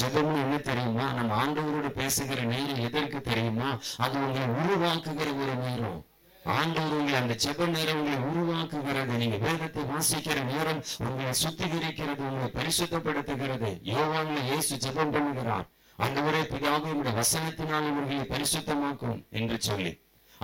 ஜெபம்னு 0.00 0.40
என்ன 0.44 0.58
தெரியுமா? 0.58 1.12
நம்ம 1.12 1.38
ஆண்டவரோடு 1.44 1.90
பேசுகிற 1.90 2.42
நேரம் 2.42 2.84
எதற்கு 2.88 3.20
தெரியுமா? 3.20 3.78
அது 3.96 4.18
உங்களை 4.26 4.46
உருவாக்குகிற 4.62 5.30
ஒரு 5.42 5.54
நேரம். 5.54 6.04
ஆண்டவர் 6.44 6.98
உங்களை 6.98 7.16
அந்த 7.20 7.34
ஜெப 7.34 7.66
நேரம் 7.66 7.98
உங்களை 7.98 8.18
உருவாக்குகிறது. 8.28 9.16
நீங்க 9.16 9.36
வேதத்தை 9.36 9.82
வாசிக்கிற 9.82 10.44
நேரம் 10.44 10.82
உங்களை 10.98 11.32
சுத்திகரிக்கிறது 11.42 12.22
உங்களை 12.28 12.48
பரிசுத்தப்படுத்துகிறது. 12.58 13.70
யோவான்ல 13.82 14.38
இயேசு 14.44 14.76
ஜெபம் 14.76 15.14
பண்ணுகிறார். 15.16 15.66
ஆண்டவரே 15.98 16.42
பிதாவும் 16.52 16.92
உடைய 16.92 17.22
வசனத்தினால் 17.22 17.88
இவர்களை 17.90 18.24
பரிசுத்தமாக்கும் 18.34 19.26
என்று 19.30 19.60
சொல்லி. 19.60 19.92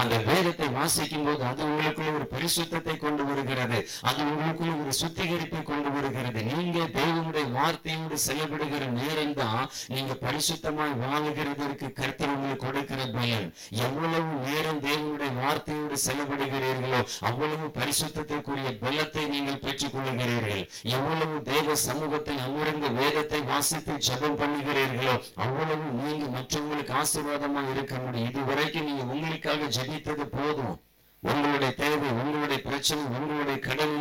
அந்த 0.02 0.14
வேதத்தை 0.28 0.66
வாசிக்கும் 0.76 1.26
போது 1.26 1.42
அது 1.50 1.62
உங்களுக்குள்ள 1.66 2.10
ஒரு 2.16 2.26
பரிசுத்தத்தை 2.32 2.94
கொண்டு 3.04 3.22
வருகிறது. 3.28 3.78
அது 4.08 4.20
உங்களுக்குள்ள 4.30 4.72
ஒரு 4.82 4.92
சுத்திகரிப்பை 4.98 5.60
கொண்டு 5.70 5.90
வருகிறது. 5.94 6.40
நீங்க 6.50 6.78
தேவனுடைய 6.96 7.44
வார்த்தையோடு 7.54 8.16
செயல்படுகிற 8.26 8.86
நேரம் 8.98 9.34
தான் 9.40 9.62
நீங்க 9.94 10.14
பரிசுத்தமாய் 10.24 10.92
வாழுகிறதற்கு 11.04 11.88
கர்த்தர் 12.00 12.34
உங்களுக்கு 12.34 12.64
கொடுக்கிற 12.66 13.00
பயன். 13.16 13.46
எவ்வளவு 13.86 14.34
நேரம் 14.48 14.82
தேவனுடைய 14.88 15.30
வார்த்தையோடு 15.40 15.98
செயல்படுகிறீர்களோ 16.06 17.00
அவ்வளவு 17.30 17.66
பரிசுத்தத்திற்குரிய 17.78 18.72
பலத்தை 18.84 19.24
நீங்கள் 19.34 19.62
பெற்றுக் 19.64 19.94
கொள்கிறீர்கள் 19.96 20.62
எவ்வளவு 20.96 21.36
தேவ 21.50 21.78
சமூகத்தில் 21.86 22.44
அமர்ந்து 22.48 22.90
வேதத்தை 23.00 23.42
வாசித்து 23.52 23.96
ஜபம் 24.10 24.38
பண்ணுகிறீர்களோ 24.42 25.16
அவ்வளவு 25.46 25.88
நீங்க 26.02 26.24
மற்றவங்களுக்கு 26.36 26.94
ஆசீர்வாதமா 27.00 27.64
இருக்க 27.74 27.94
முடியும். 28.04 28.30
இதுவரைக்கும் 28.30 28.88
நீங்க 28.90 29.02
உங்களுக்காக 29.14 29.72
சகித்தது 29.86 30.24
போதும். 30.36 30.80
உங்களுடைய 31.22 31.74
தேவை 31.74 32.08
உங்களுடைய 32.20 32.62
பிரச்சனை 32.62 33.02
உங்களுடைய 33.04 33.58
கடன் 33.58 33.94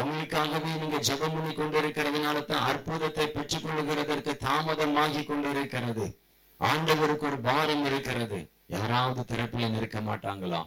உங்களுக்காகவே 0.00 0.70
நீங்க 0.80 0.98
ஜபம் 0.98 1.34
பண்ணி 1.34 1.54
கொண்டிருக்கிறதுனால 1.54 2.44
தான் 2.44 2.66
அற்புதத்தை 2.70 3.26
பெற்றுக் 3.28 3.64
கொள்ளுகிறதற்கு 3.64 4.32
தாமதமாகி 4.46 5.26
கொண்டிருக்கிறது. 5.26 6.18
ஆண்டவருக்கு 6.60 7.26
ஒரு 7.30 7.38
பாரம் 7.38 7.84
இருக்கிறது. 7.84 8.50
யாராவது 8.66 9.24
திறப்பில் 9.30 9.70
நிற்க 9.70 10.00
மாட்டாங்களா? 10.00 10.60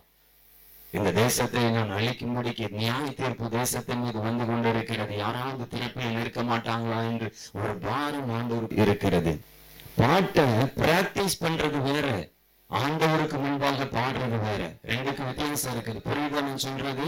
இந்த 0.92 1.12
தேசத்தை 1.12 1.70
நான் 1.70 1.90
அழிக்கும்படிக்கு 1.90 2.70
நியாய 2.72 3.06
தீர்ப்பு 3.12 3.50
தேசத்தின் 3.50 4.00
மீது 4.00 4.20
வந்து 4.20 4.46
கொண்டிருக்கிறது. 4.46 5.18
யாராவது 5.18 5.68
திறப்பில் 5.74 6.16
நிற்க 6.18 6.44
மாட்டாங்களா 6.44 7.00
என்று 7.12 7.36
ஒரு 7.54 7.76
பாரம் 7.76 8.30
ஆண்டவருக்கு 8.38 8.80
இருக்கிறது. 8.80 9.42
பாட்டை 9.96 10.44
பிராக்டிஸ் 10.82 11.42
பண்றது 11.42 11.82
வேற. 11.82 12.08
ஆண்டவருக்கு 12.80 13.38
முன்பாக 13.44 13.84
பாடுறது 13.98 14.38
வேற. 14.46 14.62
ரெண்டுக்கும் 14.92 15.30
வித்தியாசம் 15.30 15.74
இருக்குது. 15.76 16.02
புரியுதா 16.08 16.42
நான் 16.48 16.64
சொல்றது? 16.66 17.08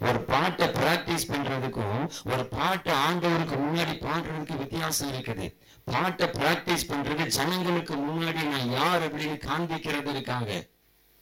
ஒரு 0.00 0.20
பாட்டை 0.20 0.66
பிராக்டிஸ் 0.68 1.26
பண்றதுக்கும் 1.32 2.00
ஒரு 2.32 2.44
பாட்டை 2.46 2.94
ஆண்டவருக்கு 3.06 3.56
முன்னாடி 3.64 3.94
பாடுறதுக்கு 4.06 4.56
வித்தியாசம் 4.56 5.12
இருக்குது. 5.12 5.46
பாட்டை 5.84 6.26
பிராக்டிஸ் 6.38 6.88
பண்றது 6.88 7.26
ஜனங்களுக்கு 7.26 7.94
முன்னாடி 7.94 8.42
நான் 8.54 8.70
யார் 8.70 9.04
அப்படின்னு 9.06 9.38
காண்பிக்கிறதுக்காக 9.48 10.50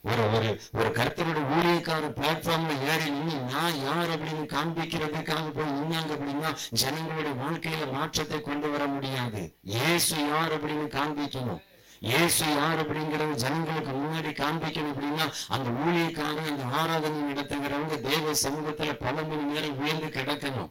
ஒரு 0.04 0.24
ஒரு 0.36 0.48
ஒரு 0.78 0.88
கருத்தரோட 0.96 1.42
ஊழியக்கார 1.56 2.08
பிளாட்ஃபார்ம்ல 2.16 2.72
ஏறி 2.92 3.10
நின்று 3.10 3.36
நான் 3.52 3.78
யார் 3.84 4.10
அப்படின்னு 4.14 4.46
காண்பிக்கிறதுக்காக 4.56 5.46
போய் 5.58 5.74
நின்னாங்க 5.76 6.10
அப்படின்னா 6.16 6.50
ஜனங்களுடைய 6.82 7.34
வாழ்க்கையில 7.44 7.86
மாற்றத்தை 7.92 8.40
கொண்டு 8.40 8.70
வர 8.70 8.86
முடியாது. 8.86 9.42
ஏசு 9.62 10.16
யார் 10.28 10.52
அப்படின்னு 10.56 10.88
காண்பிக்கணும். 10.98 11.62
இயேசு 12.00 12.44
யார் 12.54 12.80
அப்படிங்கறது 12.82 13.34
ஜனங்களுக்கு 13.42 13.92
முன்னாடி 13.98 14.30
காண்பிக்கணும் 14.40 14.92
அப்படின்னா 14.94 15.26
அந்த 15.48 15.68
ஊழியக்காரன் 15.82 16.50
அந்த 16.52 16.64
ஆராதனை 16.80 17.20
நடத்துகிறவங்க 17.30 18.00
தேவ 18.08 18.34
சமூகத்துல 18.44 18.92
பல 19.04 19.16
மணி 19.22 19.44
நேரம் 19.52 19.78
விழுந்து 19.78 20.08
கிடக்கணும். 20.16 20.70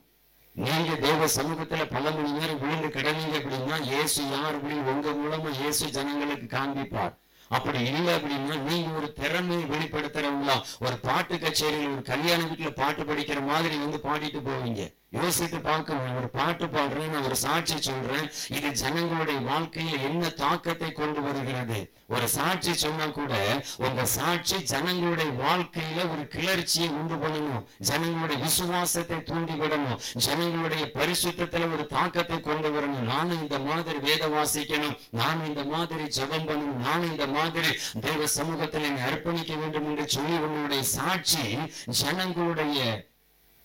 நீங்க 0.55 0.95
தேவ 0.95 1.27
சமூகத்துல 1.37 1.85
பல 1.95 2.11
மணி 2.11 2.31
நேரம் 2.31 2.59
விழுந்து 2.63 2.89
கிடந்தீங்க 2.97 3.35
அப்படின்னா 3.41 3.77
இயேசு 3.91 4.29
யார் 4.29 4.55
அப்படின்னு 4.57 4.91
உங்க 4.93 5.11
மூலமா 5.21 5.51
இயேசு 5.59 5.91
ஜனங்களுக்கு 5.97 6.47
காண்பிப்பார். 6.57 7.13
அப்படி 7.51 7.79
இல்லை 7.83 8.11
அப்படின்னா 8.15 8.55
நீங்க 8.67 8.91
ஒரு 8.99 9.13
திறமையை 9.13 9.63
வெளிப்படுத்துறவங்களா 9.71 10.57
ஒரு 10.79 10.97
பாட்டு 10.97 11.39
கச்சேரியில் 11.39 11.93
ஒரு 11.93 12.01
கல்யாண 12.01 12.41
வீட்டுல 12.43 12.69
பாட்டு 12.81 13.03
படிக்கிற 13.03 13.45
மாதிரி 13.45 13.77
வந்து 13.77 13.99
பாடிட்டு 14.07 14.41
போவீங்க. 14.49 14.83
யோசித்து 15.19 15.59
பார்க்கணும். 15.69 16.15
ஒரு 16.19 16.29
பாட்டு 16.37 16.65
பாடுறேன் 16.65 17.11
நான் 17.13 17.27
ஒரு 17.29 17.35
சாட்சி 17.35 17.75
சொல்றேன். 17.81 18.29
இது 18.57 18.69
ஜனங்களுடைய 18.81 19.39
வாழ்க்கையில 19.49 19.99
என்ன 20.09 20.29
தாக்கத்தை 20.43 20.91
கொண்டு 20.91 21.21
வருகிறது? 21.21 21.79
ஒரு 22.07 22.27
சாட்சி 22.27 22.73
சொன்னா 22.73 23.05
கூட 23.05 23.33
உங்க 23.85 24.05
சாட்சி 24.05 24.57
ஜனங்களுடைய 24.71 25.29
வாழ்க்கையில 25.43 25.99
ஒரு 26.13 26.23
கிளர்ச்சியை 26.35 26.89
உண்டு 26.99 27.15
பண்ணணும். 27.15 27.63
ஜனங்களுடைய 27.89 28.37
விசுவாசத்தை 28.43 29.17
தூண்டி 29.23 29.55
விடணும். 29.61 30.01
ஜனங்களுடைய 30.25 30.85
பரிசுத்தத்துல 30.97 31.69
ஒரு 31.73 31.85
தாக்கத்தை 31.95 32.39
கொண்டு 32.39 32.71
வரணும். 32.75 33.07
நானும் 33.13 33.41
இந்த 33.41 33.59
மாதிரி 33.59 33.99
வேத 33.99 34.27
வாசிக்கணும். 34.27 34.97
நானும் 35.21 35.47
இந்த 35.47 35.63
மாதிரி 35.73 36.07
ஜபம் 36.19 36.47
பண்ணணும். 36.49 36.83
நானும் 36.89 37.11
இந்த 37.11 37.27
மாதிரி 37.37 37.71
தேவ 38.07 38.27
சமூகத்தில் 38.37 38.87
என்னை 38.89 39.03
அர்ப்பணிக்க 39.09 39.59
வேண்டும் 39.63 39.89
என்று 39.89 40.07
சொல்லி 40.17 40.37
உங்களுடைய 40.47 40.83
சாட்சி 40.97 41.45
ஜனங்களுடைய 42.01 42.79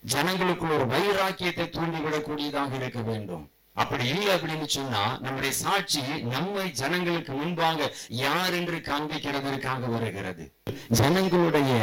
ஜனங்களுக்குள் 0.03 0.75
ஒரு 0.75 0.85
வைராக்கியத்தை 0.95 1.65
தூண்டிவிடக்கூடியதாக 1.75 2.73
இருக்க 2.81 2.99
வேண்டும். 3.01 3.45
அப்படி 3.75 4.05
இல்லை 4.07 4.31
அப்படின்னு 4.35 4.67
சொன்னா 4.75 5.01
நம்முடைய 5.23 5.53
சாட்சி 5.63 6.01
நம்மை 6.35 6.65
ஜனங்களுக்கு 6.81 7.33
முன்பாக 7.33 7.89
யார் 8.07 8.53
என்று 8.53 8.77
காண்பிக்கிறதற்காக 8.89 9.91
வருகிறது. 9.95 10.45
ஜனங்களுடைய 10.99 11.73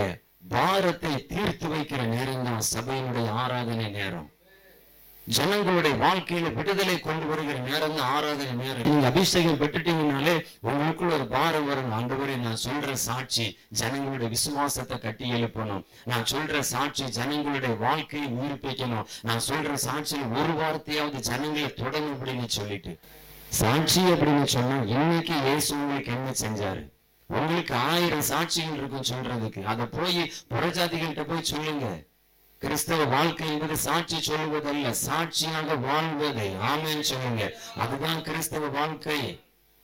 பாரத்தை 0.55 1.15
தீர்த்து 1.33 1.69
வைக்கிற 1.75 2.01
நேரம் 2.15 2.45
தான் 2.49 2.67
சபையினுடைய 2.75 3.29
ஆராதனை 3.43 3.87
நேரம். 3.91 4.29
ஜனங்களுடைய 5.35 5.97
வாழ்க்கையில 5.97 6.55
விடுதலை 6.55 7.01
கொண்டு 7.01 7.27
வருகிற 7.27 7.59
நேரம் 7.59 7.95
தான் 7.97 8.11
ஆராதனை 8.17 8.53
நேரம். 8.53 8.85
நீங்க 8.89 9.07
அபிஷேகம் 9.07 9.59
பெற்றுட்டீங்கனாலே 9.61 10.35
உங்களுக்குள்ள 10.63 11.13
ஒரு 11.13 11.27
பாரம் 11.27 11.67
வரும். 11.67 11.93
ஆண்டவரே 11.99 12.37
நான் 12.37 12.63
சொல்ற 12.65 12.93
சாட்சி 12.93 13.59
ஜனங்களுடைய 13.69 14.29
விசுவாசத்தை 14.29 14.99
கட்டி 14.99 15.33
எழுப்பணும். 15.33 15.85
நான் 16.05 16.27
சொல்ற 16.33 16.59
சாட்சி 16.59 17.05
ஜனங்களுடைய 17.05 17.77
வாழ்க்கையை 17.77 18.29
உயிர்ப்பிக்கணும். 18.29 19.07
நான் 19.23 19.47
சொல்ற 19.51 19.73
சாட்சியில் 19.87 20.33
ஒரு 20.41 20.53
வார்த்தையாவது 20.63 21.21
ஜனங்களை 21.31 21.75
தொடரும் 21.75 22.13
அப்படின்னு 22.15 22.49
சொல்லிட்டு. 22.59 22.99
சாட்சி 23.49 24.01
அப்படின்னு 24.01 24.45
சொன்னா 24.45 24.77
இன்னைக்கு 24.83 25.35
இயேசு 25.43 25.77
உங்களுக்கு 25.77 26.13
என்ன 26.13 26.33
செஞ்சாரு? 26.45 26.85
உங்களுக்கு 27.31 27.75
ஆயிரம் 27.75 28.29
சாட்சிகள் 28.33 28.79
இருக்கும் 28.81 29.09
சொல்றதுக்கு. 29.13 29.63
அதை 29.63 29.87
போய் 29.87 30.33
புறஜாதிகள்கிட்ட 30.55 31.25
போய் 31.25 31.43
சொல்லுங்க. 31.43 31.87
கிறிஸ்தவ 32.67 33.05
வாழ்க்கை 33.15 33.49
என்பது 33.53 33.77
சாட்சி 33.87 34.19
சொல்லுவதல்ல 34.29 34.91
சாட்சியாக 35.07 35.75
வாழ்வது 35.87 36.47
ஆமென்னு 36.71 37.05
சொல்லுங்க. 37.11 37.43
அதுதான் 37.83 38.23
கிறிஸ்தவ 38.29 38.69
வாழ்க்கை. 38.79 39.19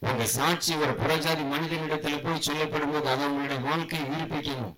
உங்க 0.02 0.24
சாட்சி 0.36 0.72
ஒரு 0.84 0.92
புறஜாதி 1.00 1.44
மனிதனிடத்துல 1.52 2.16
போய் 2.22 2.46
சொல்லப்படும் 2.46 2.92
போது 2.92 3.06
அதை 3.12 3.24
அவங்களுடைய 3.26 3.60
வாழ்க்கையை 3.66 4.06
உயிர்ப்பிக்கணும் 4.12 4.72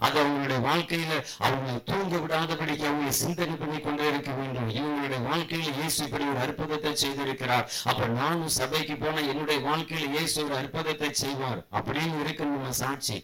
அது 0.00 0.16
அவங்களுடைய 0.22 0.60
வாழ்க்கையில 0.68 1.16
அவங்க 1.46 1.72
தூங்க 1.88 2.14
விடாதபடிக்கு 2.22 2.86
அவங்க 2.90 3.10
சிந்தனை 3.20 3.54
பண்ணி 3.60 3.78
கொண்டே 3.80 4.06
இருக்க 4.08 4.30
வேண்டும். 4.38 4.70
இவங்களுடைய 4.78 5.20
வாழ்க்கையில 5.28 5.74
இயேசு 5.80 5.98
இப்படி 6.04 6.24
ஒரு 6.32 6.40
அற்புதத்தை 6.46 6.92
செய்திருக்கிறார். 7.02 7.68
அப்ப 7.90 8.08
நானும் 8.20 8.54
சபைக்கு 8.60 8.96
போன 8.96 9.22
என்னுடைய 9.32 9.58
வாழ்க்கையில 9.68 10.08
இயேசு 10.16 10.38
ஒரு 10.44 10.56
அற்புதத்தை 10.62 11.12
செய்வார் 11.22 11.60
அப்படின்னு 11.80 12.22
இருக்கணும் 12.24 12.56
நம்ம 12.56 12.72
சாட்சி. 12.82 13.18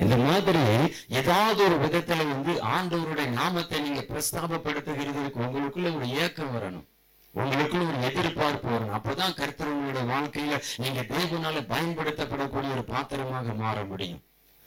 இந்த 0.00 0.16
மாதிரி 0.16 0.62
ஏதாவது 1.08 1.60
ஒரு 1.64 1.76
விதத்துல 1.84 2.16
வந்து 2.16 2.52
ஆண்டவருடைய 2.76 3.28
நாமத்தை 3.28 3.80
நீங்க 3.80 4.04
பிரஸ்தாபப்படுத்துகிறதுக்கு 4.08 5.44
உங்களுக்குள்ள 5.46 5.96
ஒரு 5.96 6.08
ஏக்கம் 6.08 6.54
வரணும். 6.56 6.86
உங்களுக்குள்ள 7.34 7.84
ஒரு 7.88 8.00
எதிர்பார்ப்பு 8.02 8.68
வரணும். 8.68 8.96
அப்பதான் 8.98 9.36
கருத்தர் 9.40 9.74
உங்களுடைய 9.74 10.04
வாழ்க்கையில 10.14 10.62
நீங்க 10.76 11.00
தேவனால 11.00 11.62
பயன்படுத்தப்படக்கூடிய 11.74 12.70
ஒரு 12.70 12.84
பாத்திரமாக 12.84 13.52
மாற 13.52 13.84
முடியும். 13.84 14.22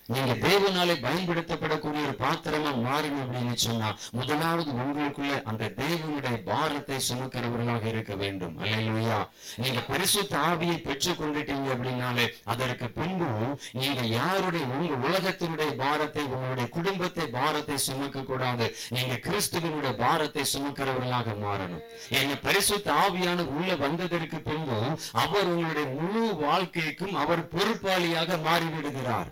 நீங்க 0.07 0.33
தேவனாலே 0.47 0.95
பயன்படுத்தப்படக்கூடிய 1.05 2.01
ஒரு 2.07 2.15
பாத்திரமா 2.23 2.71
மாறணும் 2.87 3.21
அப்படின்னு 3.23 3.53
சொன்னா 3.53 3.89
முதலாவது 4.11 4.71
உங்களுக்குள்ள 4.71 5.33
அந்த 5.43 5.71
தேவனுடைய 5.81 6.37
பாரத்தை 6.43 6.97
சுமக்கிறவர்களாக 7.09 7.85
இருக்க 7.85 8.15
வேண்டும். 8.15 8.57
அல்லையா 8.57 9.19
நீங்க 9.55 9.79
பரிசுத்த 9.91 10.37
ஆவியை 10.37 10.77
பெற்றுக் 10.87 11.19
கொண்டுட்டீங்க 11.21 11.69
அப்படின்னாலே 11.75 12.25
அதற்கு 12.43 12.89
பின்பு 12.89 13.29
நீங்க 13.71 14.01
யாருடைய 14.01 14.65
உங்க 14.65 14.93
உலகத்தினுடைய 15.07 15.71
பாரத்தை 15.75 16.23
உங்களுடைய 16.23 16.69
குடும்பத்தை 16.69 17.27
பாரத்தை 17.27 17.77
சுமக்க 17.77 18.21
கூடாது 18.21 18.75
நீங்க 18.89 19.15
கிறிஸ்துவனுடைய 19.27 19.93
பாரத்தை 19.97 20.45
சுமக்கிறவர்களாக 20.53 21.37
மாறணும். 21.45 21.85
என்ன 22.09 22.35
பரிசுத்த 22.47 22.93
ஆவியான 23.03 23.47
உள்ள 23.55 23.75
வந்ததற்கு 23.75 24.39
பின்பு 24.49 24.79
அவர் 25.11 25.49
உங்களுடைய 25.53 25.87
முழு 25.99 26.25
வாழ்க்கைக்கும் 26.35 27.15
அவர் 27.15 27.47
பொறுப்பாளியாக 27.55 28.37
மாறிவிடுகிறார். 28.49 29.31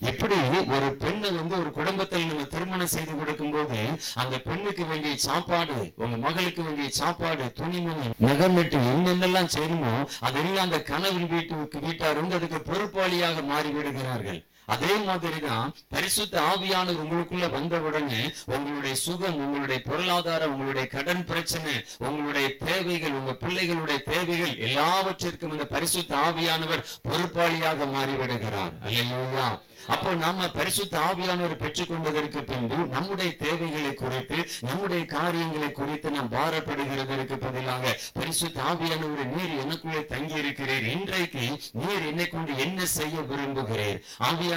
எப்படி 0.00 0.36
ஒரு 0.74 0.88
பெண்ணை 1.02 1.28
வந்து 1.36 1.54
ஒரு 1.60 1.70
குடும்பத்தில் 1.76 2.26
நம்ம 2.30 2.46
திருமணம் 2.54 2.90
செய்து 2.94 3.12
கொடுக்கும் 3.20 3.54
போது 3.54 3.78
அந்த 4.22 4.34
பெண்ணுக்கு 4.48 4.84
வேண்டிய 4.90 5.14
சாப்பாடு 5.26 5.76
உங்க 6.02 6.16
மகளுக்கு 6.24 6.62
வேண்டிய 6.66 6.88
சாப்பாடு 7.00 7.46
துணிமணி 7.60 8.08
நகமெட்டு 8.26 8.80
என்னென்னலாம் 8.90 9.52
செய்யணுமோ 9.54 9.94
அதெல்லாம் 10.28 10.66
அந்த 10.66 10.80
கணவன் 10.90 11.32
வீட்டுக்கு 11.32 11.80
வீட்டார் 11.86 12.20
வந்து 12.20 12.38
அதுக்கு 12.40 12.60
பொறுப்பாளியாக 12.68 13.46
மாறிவிடுகிறார்கள். 13.52 14.42
அதே 14.66 14.94
மாதிரிதான் 14.96 15.74
பரிசுத்த 15.88 16.40
ஆவியானவர் 16.40 17.02
உங்களுக்குள்ள 17.04 17.50
வந்தவுடனே 17.50 18.22
உங்களுடைய 18.44 18.94
சுகம் 18.94 19.38
உங்களுடைய 19.38 19.82
பொருளாதாரம் 19.82 20.52
உங்களுடைய 20.52 20.88
கடன் 20.88 21.24
பிரச்சனை 21.24 21.74
உங்களுடைய 21.98 22.56
தேவைகள் 22.56 23.18
உங்க 23.20 23.36
பிள்ளைகளுடைய 23.44 24.00
தேவைகள் 24.10 24.56
எல்லாவற்றிற்கும் 24.56 25.52
இந்த 25.52 25.64
பரிசுத்த 25.64 26.16
ஆவியானவர் 26.16 26.86
பொறுப்பாளியாக 27.08 27.88
மாறிவிடுகிறார். 27.94 28.74
அல்லையா 28.84 29.46
அப்போ 29.86 30.10
நாம 30.14 30.48
பரிசுத்த 30.48 30.98
ஆவியானவர் 30.98 31.60
பெற்றுக்கொண்டதற்கு 31.62 32.40
பின்பு 32.42 32.76
நம்முடைய 32.76 33.36
தேவைகளை 33.36 33.94
குறித்து 33.94 34.38
நம்முடைய 34.60 35.04
காரியங்களை 35.04 35.72
குறித்து 35.72 36.10
நாம் 36.10 36.32
பாரப்படுகிறதற்கு 36.32 37.36
பதிலாக 37.36 37.98
பரிசுத்த 38.12 38.60
ஆவியானவர் 38.62 39.30
நீர் 39.34 39.54
எனக்குள்ளே 39.64 40.04
தங்கி 40.04 40.34
இருக்கிறீர் 40.34 40.86
இன்றைக்கு 40.86 41.44
நீர் 41.72 42.06
என்னை 42.06 42.28
கொண்டு 42.28 42.56
என்ன 42.56 42.86
செய்ய 42.86 43.20
விரும்புகிறீர்? 43.20 44.00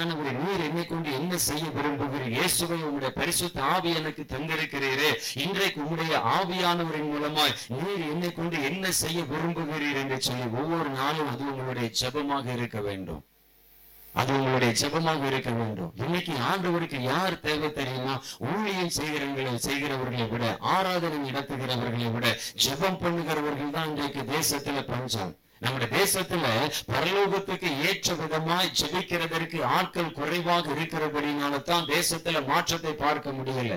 ஆவியானவர் 0.00 0.36
நீர் 0.42 0.62
என்னை 0.66 0.82
கொண்டு 0.90 1.08
என்ன 1.18 1.32
செய்ய 1.46 1.64
விரும்புகிறீர்? 1.76 2.34
இயேசுவை 2.36 2.76
உங்களுடைய 2.84 3.10
பரிசுத்த 3.18 3.64
ஆவி 3.72 3.90
எனக்கு 4.00 4.22
தந்திருக்கிறீரே. 4.32 5.10
இன்றைக்கு 5.44 5.78
உங்களுடைய 5.84 6.14
ஆவியானவரின் 6.36 7.10
மூலமாய் 7.12 7.52
நீர் 7.78 8.04
என்னை 8.12 8.30
கொண்டு 8.38 8.56
என்ன 8.68 8.92
செய்ய 9.00 9.22
விரும்புகிறீர் 9.32 9.98
என்று 10.02 10.18
சொல்லி 10.28 10.46
ஒவ்வொரு 10.60 10.88
நாளும் 11.00 11.28
அது 11.32 11.44
உங்களுடைய 11.50 11.90
ஜபமாக 12.00 12.46
இருக்க 12.58 12.80
வேண்டும். 12.86 13.20
அது 14.14 14.30
உங்களுடைய 14.38 14.70
ஜபமாக 14.82 15.28
இருக்க 15.32 15.52
வேண்டும். 15.58 15.92
இன்னைக்கு 16.04 16.32
ஆண்டவருக்கு 16.50 17.00
யார் 17.10 17.36
தேவை 17.46 17.70
தெரியுமா? 17.80 18.16
ஊழியம் 18.52 18.94
செய்கிறவர்களை 18.98 19.54
செய்கிறவர்களை 19.68 20.26
விட 20.32 20.56
ஆராதனை 20.76 21.20
நடத்துகிறவர்களை 21.28 22.10
விட 22.16 22.26
ஜபம் 22.66 23.00
பண்ணுகிறவர்கள் 23.04 23.76
தான் 23.78 23.90
இன்றைக்கு 23.92 24.24
தேசத்துல 24.34 24.82
பஞ்சம். 24.92 25.34
நம்முடைய 25.64 25.88
தேசத்துல 25.98 26.44
பரலோகத்துக்கு 26.92 27.70
ஏற்ற 27.88 28.14
விதமாய் 28.20 28.74
ஜெபிக்கிறதற்கு 28.80 29.58
ஆட்கள் 29.76 30.16
குறைவாக 30.18 30.66
இருக்கிறபடினால 30.76 31.62
தான் 31.70 31.88
தேசத்துல 31.94 32.46
மாற்றத்தை 32.50 32.92
பார்க்க 33.04 33.38
முடியல. 33.38 33.76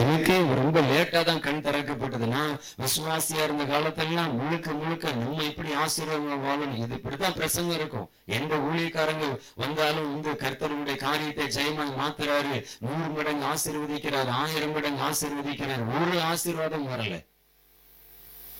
எனக்கே 0.00 0.36
ரொம்ப 0.58 0.80
லேட்டா 0.90 1.20
தான் 1.28 1.42
கண் 1.46 1.62
திறக்கப்பட்டதுன்னா 1.64 2.42
விசுவாசியா 2.82 3.42
இருந்த 3.46 3.64
காலத்தெல்லாம் 3.72 4.36
முழுக்க 4.38 4.68
முழுக்க 4.82 5.12
நம்ம 5.22 5.42
இப்படி 5.48 5.70
ஆசீர்வாதம் 5.84 6.44
வாழணும். 6.46 6.78
இது 6.84 6.96
இப்படித்தான் 6.98 7.36
பிரசங்கம் 7.40 7.76
இருக்கும். 7.78 8.06
எந்த 8.38 8.54
ஊழியக்காரங்க 8.68 9.26
வந்தாலும் 9.62 10.08
இந்த 10.14 10.30
கர்த்தருடைய 10.44 10.96
காரியத்தை 11.06 11.46
ஜெயமாய் 11.56 11.98
மாத்துறாரு. 12.00 12.56
நூறு 12.86 13.10
மடங்கு 13.18 13.46
ஆசீர்வதிக்கிறார் 13.52 14.32
ஆயிரம் 14.42 14.74
மடங்கு 14.78 15.04
ஆசீர்வதிக்கிறார். 15.10 15.84
ஒரு 15.98 16.16
ஆசீர்வாதம் 16.32 16.88
வரல. 16.92 17.18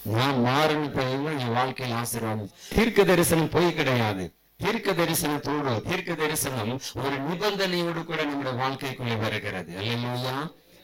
நான் 0.05 0.41
மாறின 0.41 0.87
பிறகு 0.87 1.33
என் 1.39 1.53
வாழ்க்கையில் 1.53 1.97
ஆசீர்வாதம். 1.97 2.49
தீர்க்க 2.77 3.05
தரிசனம் 3.05 3.51
போய் 3.51 3.75
கிடையாது. 3.75 4.35
தீர்க்க 4.57 4.93
தரிசனத்தோடு 4.93 5.83
தீர்க்க 5.83 6.15
தரிசனம் 6.15 6.73
ஒரு 7.05 7.17
நிபந்தனையோடு 7.29 8.05
கூட 8.05 8.25
நம்முடைய 8.25 8.57
வாழ்க்கைக்குள்ளே 8.63 9.17
வருகிறது. 9.21 9.77
அல்லையா 9.77 10.35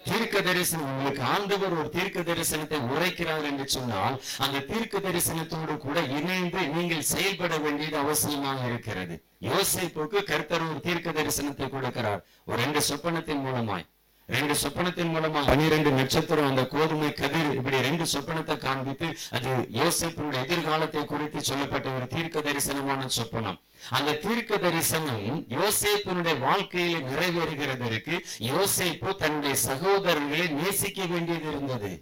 தீர்க்க 0.09 0.41
தரிசனம் 0.41 0.91
உங்களுக்கு 0.91 1.23
ஆண்டவர் 1.23 1.75
ஒரு 1.79 1.89
தீர்க்க 1.97 2.21
தரிசனத்தை 2.21 2.79
உரைக்கிறார் 2.93 3.45
என்று 3.51 3.69
சொன்னால் 3.69 4.23
அந்த 4.39 4.59
தீர்க்க 4.61 4.99
தரிசனத்தோடு 4.99 5.77
கூட 5.77 6.01
இணைந்து 6.01 6.69
நீங்கள் 6.69 7.03
செயல்பட 7.03 7.57
வேண்டியது 7.57 7.99
அவசியமாக 8.05 8.67
இருக்கிறது. 8.67 9.25
யோசிப்புக்கு 9.51 10.23
கர்த்தர் 10.25 10.69
ஒரு 10.71 10.81
தீர்க்க 10.81 11.11
தரிசனத்தை 11.11 11.69
கொடுக்கிறார். 11.77 12.21
ஒரு 12.45 12.63
ரெண்டு 12.63 12.83
சொப்பனத்தின் 12.89 13.45
மூலமாய். 13.47 13.87
ரெண்டு 14.29 14.55
சொப்பனத்தின் 14.62 15.12
மூலமா 15.12 15.41
பனிரெண்டு 15.47 15.91
நட்சத்திரம் 15.99 16.49
அந்த 16.49 16.62
கோதுமை 16.73 17.11
கதிர் 17.21 17.55
இப்படி 17.59 17.79
ரெண்டு 17.87 18.05
சொப்பனத்தை 18.12 18.57
காண்பித்து 18.64 19.09
அது 19.37 19.51
யோசிப்பினுடைய 19.79 20.41
எதிர்காலத்தை 20.47 21.03
குறித்து 21.05 21.41
சொல்லப்பட்ட 21.41 21.88
ஒரு 21.91 22.07
தீர்க்க 22.14 22.43
தரிசனமான 22.49 23.07
சொப்பனம். 23.19 23.59
அந்த 23.99 24.17
தீர்க்க 24.25 24.61
தரிசனம் 24.67 25.25
யோசேப்பினுடைய 25.57 26.35
வாழ்க்கையில 26.47 27.01
நிறைவேறுகிறதற்கு 27.09 28.14
யோசேப்பு 28.51 29.17
தன்னுடைய 29.23 29.55
சகோதரர்களை 29.69 30.47
நேசிக்க 30.61 31.01
வேண்டியது 31.14 31.49
இருந்தது. 31.53 31.93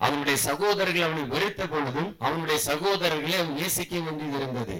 அவனுடைய 0.00 0.36
சகோதரர்கள் 0.48 1.06
அவனை 1.08 1.26
வெறுத்த 1.34 1.62
பொழுதும் 1.66 2.10
அவனுடைய 2.18 2.58
சகோதரர்களை 2.70 3.36
அவன் 3.42 3.58
நேசிக்க 3.60 3.94
வேண்டியது 3.98 4.36
இருந்தது. 4.40 4.76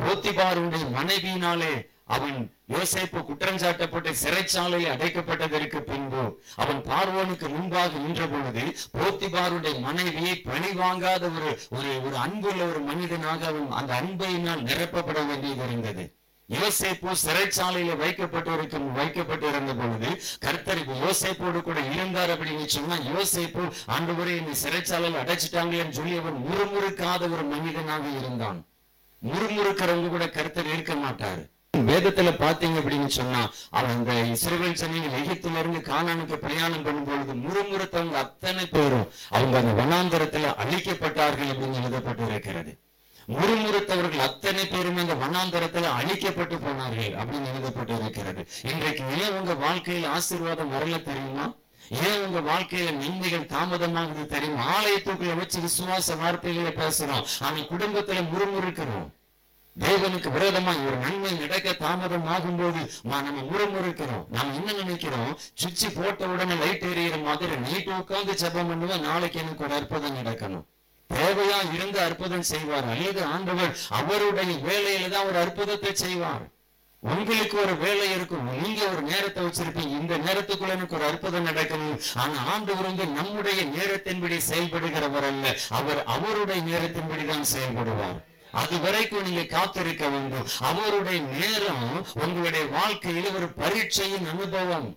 போத்திபாருடைய 0.00 0.86
மனைவியினாலே 0.96 1.74
அவன் 2.08 2.56
யோசிப்பு 2.72 3.24
குற்றம் 3.24 3.56
சாட்டப்பட்ட 3.56 4.10
சிறைச்சாலையில் 4.22 4.92
அடைக்கப்பட்டதற்கு 4.92 5.78
பின்பு 5.80 6.40
அவன் 6.56 6.82
பார்வோனுக்கு 6.82 7.48
முன்பாக 7.48 7.98
நின்ற 7.98 8.26
பொழுது 8.26 8.64
போத்திபாருடைய 8.98 9.80
மனைவியை 9.80 10.36
பணி 10.36 10.68
வாங்காத 10.68 11.22
ஒரு 11.36 11.58
ஒரு 11.70 12.02
ஒரு 12.04 12.16
அன்புள்ள 12.16 12.66
ஒரு 12.66 12.80
மனிதனாக 12.80 13.46
அவன் 13.46 13.70
அந்த 13.70 13.94
அன்பையினால் 13.94 14.62
நிரப்பப்பட 14.62 15.26
வேண்டியது 15.26 15.64
இருந்தது. 15.66 16.14
யோசேப்பு 16.48 17.12
சிறைச்சாலையில 17.24 17.96
வைக்கப்பட்டிருக்கும் 17.96 18.92
வைக்கப்பட்டிருந்த 18.92 19.74
பொழுது 19.74 20.10
கர்த்தர் 20.38 20.82
யோசேப்போடு 21.04 21.62
கூட 21.62 21.80
இருந்தார் 21.80 22.30
அப்படின்னு 22.30 22.66
சொன்னா 22.66 22.96
யோசேப்பு 22.96 23.64
வரை 24.18 24.36
என்னை 24.36 24.54
சிறைச்சாலையில் 24.62 25.20
அடைச்சிட்டாங்களேன்னு 25.22 25.90
சொல்லி 25.90 26.18
அவன் 26.18 26.38
முறுமுறுக்காத 26.46 27.22
ஒரு 27.32 27.44
மனிதனாக 27.44 28.06
இருந்தான். 28.20 28.60
முறுமுறுக்கிறவங்க 29.22 30.08
கூட 30.08 30.28
கர்த்தர் 30.28 30.66
இருக்க 30.66 30.94
மாட்டாரு. 30.94 31.44
வேதத்துல 31.86 32.30
பாத்தீங்க 32.44 32.76
அப்படின்னு 32.82 33.10
சொன்னா 33.18 33.42
அவன் 33.70 33.90
அந்த 33.90 34.12
இஸ்ரேல் 34.34 34.80
சனிகள் 34.80 35.18
எகிப்துல 35.20 35.58
இருந்து 35.58 35.80
காணானுக்கு 35.90 36.36
பிரயாணம் 36.36 36.84
பண்ணும்பொழுது 36.86 37.34
முறுமுறுத்தவங்க 37.44 38.18
அத்தனை 38.24 38.66
பேரும் 38.66 39.06
அவங்க 39.28 39.58
அந்த 39.58 39.74
வனாந்தரத்துல 39.82 40.54
அழிக்கப்பட்டார்கள் 40.64 41.52
அப்படின்னு 41.52 41.80
எழுதப்பட்டு 41.82 42.26
இருக்கிறது 42.26 42.72
முறுமுறுத்தவர்கள் 43.28 44.24
அத்தனை 44.28 44.64
பேரும் 44.66 44.96
அந்த 44.96 45.14
வனாந்தரத்துல 45.14 45.86
அழிக்கப்பட்டு 46.00 46.56
போனார்கள் 46.58 47.12
அப்படின்னு 47.20 47.50
எழுதப்பட்டு 47.52 47.94
இருக்கிறது 47.96 48.42
இன்றைக்கு 48.62 49.04
ஏன் 49.22 49.38
உங்க 49.38 49.54
வாழ்க்கையில் 49.54 50.04
ஆசீர்வாதம் 50.04 50.72
வரல 50.72 51.02
தெரியுமா? 51.02 51.46
ஏன் 51.88 52.22
உங்க 52.26 52.40
வாழ்க்கையில 52.50 52.92
நன்மைகள் 52.92 53.50
தாமதமாகுது 53.54 54.26
தெரியும்? 54.26 54.62
ஆலயத்துக்குள்ள 54.74 55.34
வச்சு 55.36 55.60
விசுவாச 55.60 56.16
வார்த்தைகளை 56.16 56.72
பேசுறோம். 56.72 57.26
ஆனா 57.40 57.58
குடும்பத்துல 57.72 58.22
முறுமுறுக்கிறோம். 58.32 59.06
தேவனுக்கு 59.84 60.28
விரோதமா 60.34 60.72
ஒரு 60.86 60.96
நன்மை 61.02 61.30
நடக்க 61.40 61.72
தாமதம் 61.80 62.28
ஆகும்போது 62.34 62.82
நம்ம 63.12 63.42
முறமுறுக்கிறோம் 63.48 64.24
நாம 64.34 64.54
என்ன 64.58 64.72
நினைக்கிறோம்? 64.82 65.32
சுவிட்சு 65.60 65.88
போட்ட 65.96 66.26
உடனே 66.26 66.54
லைட் 66.62 66.86
எரியிற 66.90 67.16
மாதிரி 67.26 67.56
நைட் 67.64 67.90
உட்கார்ந்து 67.98 68.34
ஜெபம் 68.42 68.70
பண்ணுவேன் 68.70 69.04
நாளைக்கு 69.08 69.38
எனக்கு 69.42 69.64
ஒரு 69.66 69.74
அற்புதம் 69.78 70.16
நடக்கணும். 70.18 70.64
தேவையா 71.10 71.58
இருந்து 71.76 71.98
அற்புதம் 72.00 72.46
செய்வார். 72.52 72.86
அல்லது 72.94 73.20
ஆண்டவர் 73.34 73.72
அவருடைய 73.98 74.54
வேலையில 74.68 75.10
தான் 75.14 75.28
ஒரு 75.30 75.38
அற்புதத்தை 75.38 75.92
செய்வார். 76.04 76.44
உங்களுக்கு 77.02 77.56
ஒரு 77.64 77.74
வேலை 77.82 78.06
இருக்கும். 78.14 78.46
நீங்க 78.62 78.80
ஒரு 78.92 79.02
நேரத்தை 79.10 79.42
வச்சிருப்பீங்க. 79.46 79.92
இந்த 80.00 80.14
நேரத்துக்குள்ள 80.26 80.76
எனக்கு 80.78 80.96
ஒரு 80.98 81.06
அற்புதம் 81.10 81.46
நடக்கணும். 81.50 81.98
ஆனா 82.22 82.38
ஆண்டவர் 82.54 82.88
வந்து 82.90 83.06
நம்முடைய 83.18 83.60
நேரத்தின்படி 83.76 84.38
செயல்படுகிறவர் 84.50 85.28
அல்ல. 85.32 85.54
அவர் 85.80 86.00
அவருடைய 86.16 86.62
நேரத்தின்படி 86.72 87.26
தான் 87.32 87.46
செயல்படுவார். 87.54 88.18
அது 88.56 88.76
வரைக்கும் 88.80 89.22
நீங்க 89.22 89.42
காத்திருக்க 89.42 90.04
வேண்டும். 90.08 90.46
அவருடைய 90.60 91.18
நேரம் 91.40 92.06
உங்களுடைய 92.14 92.66
வாழ்க்கையில 92.66 93.34
ஒரு 93.34 93.48
பரீட்சையின் 93.52 94.28
அனுபவம். 94.32 94.88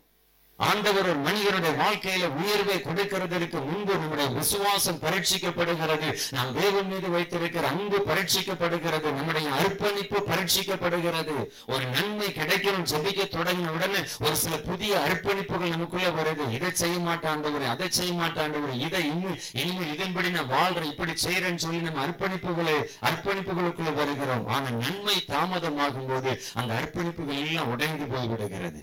ஆண்டவர் 0.68 1.08
ஒரு 1.12 1.20
மனிதனுடைய 1.28 1.74
வாழ்க்கையில 1.82 2.26
உயர்வை 2.40 2.78
கொடுக்கிறதற்கு 2.88 3.60
முன்பு 3.68 3.94
நம்முடைய 4.02 4.30
விசுவாசம் 4.38 5.00
பரீட்சிக்கப்படுகிறது. 5.04 6.10
நாம் 6.36 6.52
தேவன் 6.60 6.90
மீது 6.92 7.10
வைத்திருக்கிற 7.16 7.64
அன்பு 7.68 8.00
பரீட்சிக்கப்படுகிறது. 8.10 9.08
நம்முடைய 9.20 9.48
அர்ப்பணிப்பு 9.60 10.20
பரீட்சிக்கப்படுகிறது. 10.32 11.36
ஒரு 11.74 11.86
நன்மை 11.96 12.30
கிடைக்கணும் 12.40 12.88
ஜெபிக்க 12.94 13.28
தொடங்கின 13.38 13.74
உடனே 13.78 14.02
ஒரு 14.26 14.36
சில 14.44 14.58
புதிய 14.70 15.00
அர்ப்பணிப்புகள் 15.08 15.74
நமக்குள்ள 15.76 16.12
வருது. 16.20 16.48
இதை 16.58 16.72
செய்ய 16.84 16.98
மாட்டாண்டவர் 17.08 17.68
அதை 17.74 17.90
செய்ய 18.00 18.14
மாட்டாண்டவர் 18.22 18.76
இதை 18.88 19.04
இன்னும் 19.14 19.40
இனிமேல் 19.62 19.94
இதன்படி 19.96 20.30
நான் 20.38 20.54
வாழ்றேன் 20.58 20.92
இப்படி 20.94 21.16
செய்யறேன்னு 21.26 21.64
சொல்லி 21.66 21.82
நம்ம 21.88 22.06
அர்ப்பணிப்புகளை 22.08 22.78
அர்ப்பணிப்புகளுக்குள்ள 23.10 23.94
வருகிறோம். 24.02 24.48
ஆனா 24.48 24.70
நன்மை 24.84 25.18
தாமதமாகும் 25.34 26.10
போது 26.14 26.32
அந்த 26.54 26.72
அர்ப்பணிப்புகள் 26.82 27.44
எல்லாம் 27.48 27.74
உடைந்து 27.76 28.08
போய்விடுகிறது. 28.16 28.82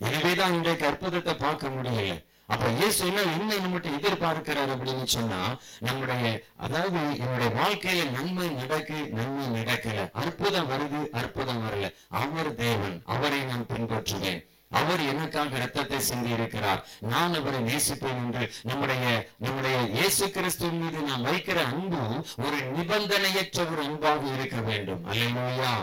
எனவேதான் 0.00 0.54
இன்றைக்கு 0.54 0.86
அற்புதத்தை 0.86 1.34
பார்க்க 1.34 1.68
முடியல. 1.68 2.14
அப்ப 2.52 2.68
இயேசு 2.78 3.00
என்ன 3.06 3.20
என்ன 3.34 3.54
நம்மகிட்ட 3.54 3.90
எதிர்பார்க்கிறார் 3.98 4.72
அப்படின்னு 4.74 5.06
சொன்னா 5.16 5.38
நம்முடைய 5.86 6.24
அதாவது 6.56 7.00
என்னுடைய 7.22 7.50
வாழ்க்கையில 7.60 8.08
நன்மை 8.16 8.48
நடக்கு 8.60 8.96
நன்மை 9.18 9.46
நடக்கல. 9.58 10.08
அற்புதம் 10.22 10.70
வருது 10.72 11.00
அற்புதம் 11.20 11.62
வரல. 11.66 11.88
அவர் 12.22 12.50
தேவன் 12.54 12.96
அவரை 13.14 13.40
நான் 13.50 13.70
பின்பற்றுவேன். 13.72 14.42
அவர் 14.80 15.00
எனக்காக 15.12 15.58
ரத்தத்தை 15.62 15.98
சிந்தி 16.08 16.30
இருக்கிறார் 16.30 16.82
நான் 17.12 17.34
அவரை 17.38 17.58
நேசிப்பேன் 17.60 18.20
என்று 18.24 18.44
நம்முடைய 18.68 19.06
நம்முடைய 19.44 19.78
இயேசு 19.96 20.30
கிறிஸ்து 20.36 20.68
மீது 20.68 21.00
நாம் 21.08 21.26
வைக்கிற 21.30 21.58
அன்பு 21.72 22.02
ஒரு 22.44 22.60
நிபந்தனையற்ற 22.76 23.58
ஒரு 23.72 23.82
அன்பாக 23.88 24.22
இருக்க 24.36 24.60
வேண்டும். 24.70 25.02
அல்லையா 25.12 25.74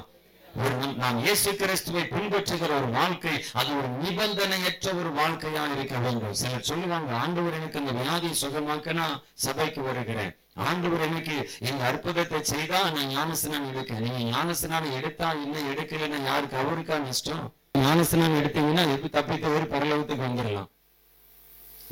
நாம் 1.02 1.20
இயேசு 1.24 1.50
கிறிஸ்துவை 1.60 2.02
பின்பற்றுகிற 2.14 2.72
ஒரு 2.80 2.88
வாழ்க்கை 2.96 3.34
அது 3.60 3.70
ஒரு 3.80 3.90
நிபந்தனையற்ற 4.04 4.88
ஒரு 5.00 5.10
வாழ்க்கையா 5.20 5.64
இருக்க 5.76 5.98
வேண்டும். 6.06 6.38
சிலர் 6.42 6.68
சொல்லுவாங்க 6.70 7.12
ஆண்டவர் 7.24 7.58
எனக்கு 7.60 7.80
அந்த 7.82 7.92
வியாதி 8.00 8.30
சுகமாக்க 8.42 8.94
நான் 9.00 9.16
சபைக்கு 9.44 9.82
வருகிறேன். 9.88 10.32
ஆண்டவர் 10.70 11.04
எனக்கு 11.08 11.36
இந்த 11.70 11.82
அற்புதத்தை 11.90 12.40
செய்தா 12.54 12.80
நான் 12.96 13.12
ஞானஸ்நானம் 13.16 13.70
எடுக்கேன் 13.72 14.04
நீங்க 14.06 14.22
ஞானஸ்நானம் 14.36 14.96
எடுத்தா 15.00 15.28
என்ன 15.44 15.58
எடுக்கலன்னா 15.74 16.20
யாருக்கு? 16.30 16.58
அவருக்கா 16.64 16.98
நஷ்டம்? 17.08 17.46
ஞானஸ்நானம் 17.86 18.40
எடுத்தீங்கன்னா 18.42 18.86
எப்படி 18.94 19.12
தப்பித்தவரு 19.18 19.68
பரலோகத்துக்கு 19.74 20.28
வந்துடலாம். 20.28 20.70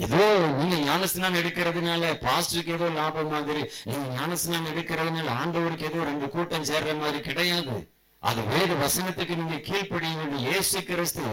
ஏதோ 0.05 0.23
நீங்க 0.57 0.75
ஞானஸ்நானம் 0.87 1.39
எடுக்கிறதுனால 1.41 2.09
பாஸ்டருக்கு 2.25 2.73
ஏதோ 2.77 2.89
லாபம் 2.97 3.31
மாதிரி 3.35 3.61
நீங்க 3.91 4.07
ஞானஸ்நானம் 4.17 4.71
எடுக்கிறதுனால 4.73 5.29
ஆண்டவருக்கு 5.43 5.87
ஏதோ 5.91 6.03
ரெண்டு 6.09 6.29
கூட்டம் 6.35 6.67
சேர்ற 6.71 6.97
மாதிரி 7.03 7.21
கிடையாது. 7.29 7.77
அது 8.21 8.41
வேறு 8.51 8.73
வசனத்துக்கு 8.83 9.33
நீங்க 9.39 9.57
கீழ்ப்படிய 9.67 10.11
வேண்டிய 10.19 10.49
இயேசு 10.49 10.83
கிறிஸ்து 10.83 11.23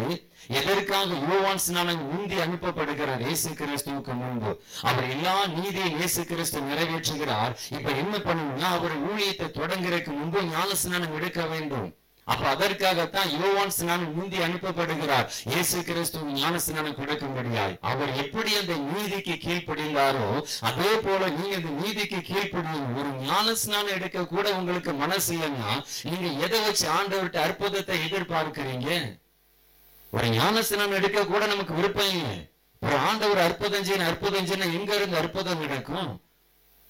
எதற்காக 0.58 1.08
யோவான் 1.28 1.62
ஸ்நானம் 1.66 2.02
ஊந்தி 2.14 2.36
அனுப்பப்படுகிறார்? 2.44 3.22
இயேசு 3.28 3.50
கிறிஸ்துவுக்கு 3.60 4.14
முன்பு. 4.22 4.50
அவர் 4.88 5.06
எல்லா 5.14 5.34
நீதியை 5.46 5.90
இயேசு 5.98 6.22
கிறிஸ்து 6.24 6.60
நிறைவேற்றுகிறார். 6.70 7.54
இப்ப 7.76 7.90
என்ன 8.02 8.14
பண்ணணும்னா 8.26 8.70
அவர் 8.78 8.96
ஊழியத்தை 9.08 9.48
தொடங்குறதுக்கு 9.60 10.12
முன்பு 10.20 10.42
ஞான 10.54 10.74
ஸ்நானம் 10.74 11.16
எடுக்க 11.20 11.46
வேண்டும். 11.54 11.88
அப்ப 12.32 12.44
அதற்காகத்தான் 12.54 13.30
யோவான் 13.40 13.74
ஸ்நானம் 13.78 14.14
முந்தி 14.18 14.38
அனுப்பப்படுகிறார். 14.46 15.26
இயேசு 15.52 15.78
கிறிஸ்து 15.88 16.20
ஞான 16.38 16.54
ஸ்நானம் 16.66 16.96
கொடுக்கும்படியாய். 17.00 17.74
அவர் 17.90 18.12
எப்படி 18.22 18.50
அந்த 18.60 18.74
நீதிக்கு 18.92 19.34
கீழ்ப்படிந்தாரோ 19.44 20.28
அதே 20.70 20.92
போல 21.06 21.22
நீங்க 21.38 21.54
இந்த 21.60 21.72
நீதிக்கு 21.82 22.20
கீழ்ப்படியும் 22.30 22.88
ஒரு 23.00 23.10
ஞான 23.26 23.54
ஸ்நானம் 23.64 23.94
எடுக்க 23.98 24.26
கூட 24.34 24.46
உங்களுக்கு 24.60 24.94
மனசு 25.02 25.30
இல்லைன்னா 25.36 25.72
நீங்க 26.10 26.26
எதை 26.46 26.60
வச்சு 26.66 26.86
ஆண்டவர்கிட்ட 26.98 27.40
அற்புதத்தை 27.48 27.98
எதிர்பார்க்கிறீங்க? 28.08 28.88
ஒரு 30.12 30.26
ஞான 30.38 30.62
ஸ்நானம் 30.68 30.98
எடுக்க 31.00 31.20
கூட 31.32 31.44
நமக்கு 31.52 31.74
விருப்பம் 31.80 32.12
இல்லை 32.16 32.36
ஒரு 32.82 32.96
ஆண்டவர் 33.08 33.46
அற்புதம் 33.46 33.86
செய்யணும் 33.86 34.08
அற்புதம் 34.10 34.46
செய்யணும் 34.48 34.74
எங்க 34.78 34.90
இருந்து 34.98 35.16
அற்புதம் 35.20 35.62
நடக்கும்? 35.64 36.10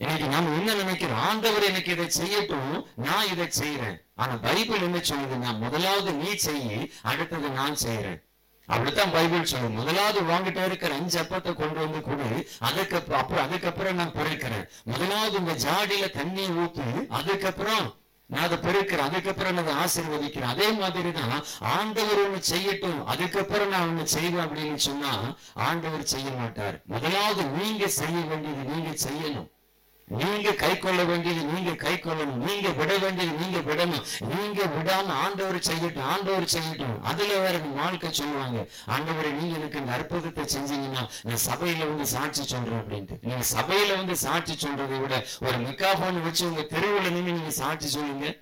இன்னைக்கு 0.00 0.26
நாம 0.28 0.52
என்ன 0.58 0.70
நினைக்கிறோம்? 0.74 1.20
ஆண்டவர் 1.28 1.66
எனக்கு 1.68 1.90
இதை 1.92 2.06
செய்யட்டும் 2.20 2.72
நான் 3.06 3.28
இதை 3.32 3.46
செய்யறேன் 3.58 3.98
ஆனா 4.22 4.34
பைபிள் 4.46 4.84
என்ன 4.86 5.00
சொல்லுதுன்னா 5.10 5.38
நான் 5.46 5.60
முதலாவது 5.64 6.12
நீ 6.12 6.30
செய்யி 6.46 6.78
அடுத்தது 7.10 7.48
நான் 7.58 7.76
செய்யறேன் 7.84 8.20
அப்படித்தான் 8.68 9.12
பைபிள் 9.16 9.50
சொல்லும் 9.52 9.78
முதலாவது 9.78 10.20
வாங்கிட்டே 10.30 10.62
இருக்கிற 10.68 10.92
அஞ்சு 10.94 11.18
அப்பத்தை 11.22 11.52
கொண்டு 11.54 11.78
வந்து 11.84 12.00
கொடு. 12.00 12.28
அதுக்கு 12.68 12.96
அப்புறம் 13.20 13.44
அதுக்கப்புறம் 13.46 13.98
நான் 14.00 14.14
பிறக்கிறேன். 14.18 14.66
முதலாவது 14.92 15.38
உங்க 15.40 15.54
ஜாடியில 15.66 16.08
தண்ணி 16.18 16.46
ஊத்து 16.62 16.86
அதுக்கப்புறம் 17.18 17.86
நான் 18.30 18.46
அதை 18.48 18.58
பெருக்கிறேன். 18.66 19.06
அதுக்கப்புறம் 19.08 19.54
நான் 19.56 19.64
அதை 19.64 19.74
ஆசீர்வதிக்கிறேன். 19.84 20.52
அதே 20.54 20.68
மாதிரி 20.82 21.10
தான் 21.12 21.34
ஆண்டவர் 21.78 22.22
ஒண்ணு 22.26 22.40
செய்யட்டும் 22.52 23.00
அதுக்கப்புறம் 23.14 23.72
நான் 23.74 23.88
ஒண்ணு 23.88 24.06
செய்வேன் 24.16 24.44
அப்படின்னு 24.46 24.80
சொன்னா 24.90 25.12
ஆண்டவர் 25.68 26.12
செய்ய 26.14 26.30
மாட்டார். 26.42 26.78
முதலாவது 26.94 27.44
நீங்க 27.58 27.88
செய்ய 28.00 28.18
வேண்டியது 28.30 28.64
நீங்க 28.74 28.92
செய்யணும். 29.06 29.50
நீங்க 30.06 30.52
கை 30.52 30.78
கொள்ள 30.78 31.04
வேண்டியது 31.04 31.44
நீங்க 31.44 31.72
கை 31.74 31.94
கொள்ளணும். 31.94 32.40
நீங்க 32.48 32.68
விட 32.68 32.98
வேண்டியது 32.98 33.36
நீங்க 33.38 33.58
விடணும். 33.58 34.04
நீங்க 34.34 34.64
விடாம 34.64 35.06
ஆண்டவர் 35.06 35.56
செய்யட்டும் 35.56 36.02
ஆண்டவர் 36.02 36.46
செய்யட்டும். 36.54 37.00
அதுல 37.02 37.38
வேற 37.38 37.58
வாழ்க்கை 37.58 38.12
சொல்லுவாங்க. 38.12 38.68
ஆண்டவரை 38.86 39.30
நீங்க 39.30 39.56
எனக்கு 39.58 39.78
இந்த 39.78 39.92
அற்புதத்தை 39.92 40.44
செஞ்சீங்கன்னா 40.44 41.08
நான் 41.22 41.44
சபையில 41.46 41.88
வந்து 41.88 42.06
சாட்சி 42.06 42.42
சொல்றேன் 42.42 42.80
அப்படின்ட்டு. 42.82 43.18
நீங்க 43.20 43.44
சபையில 43.56 43.96
வந்து 43.96 44.16
சாட்சி 44.16 44.56
சொல்றதை 44.66 45.00
விட 45.00 45.26
ஒரு 45.40 45.56
மிக்காபோன் 45.56 46.22
வச்சு 46.22 46.48
உங்க 46.48 46.60
தெருவுல 46.60 47.10
நின்று 47.10 47.32
நீங்க 47.32 47.50
சாட்சி 47.50 47.88
சொல்லுங்க. 47.88 48.36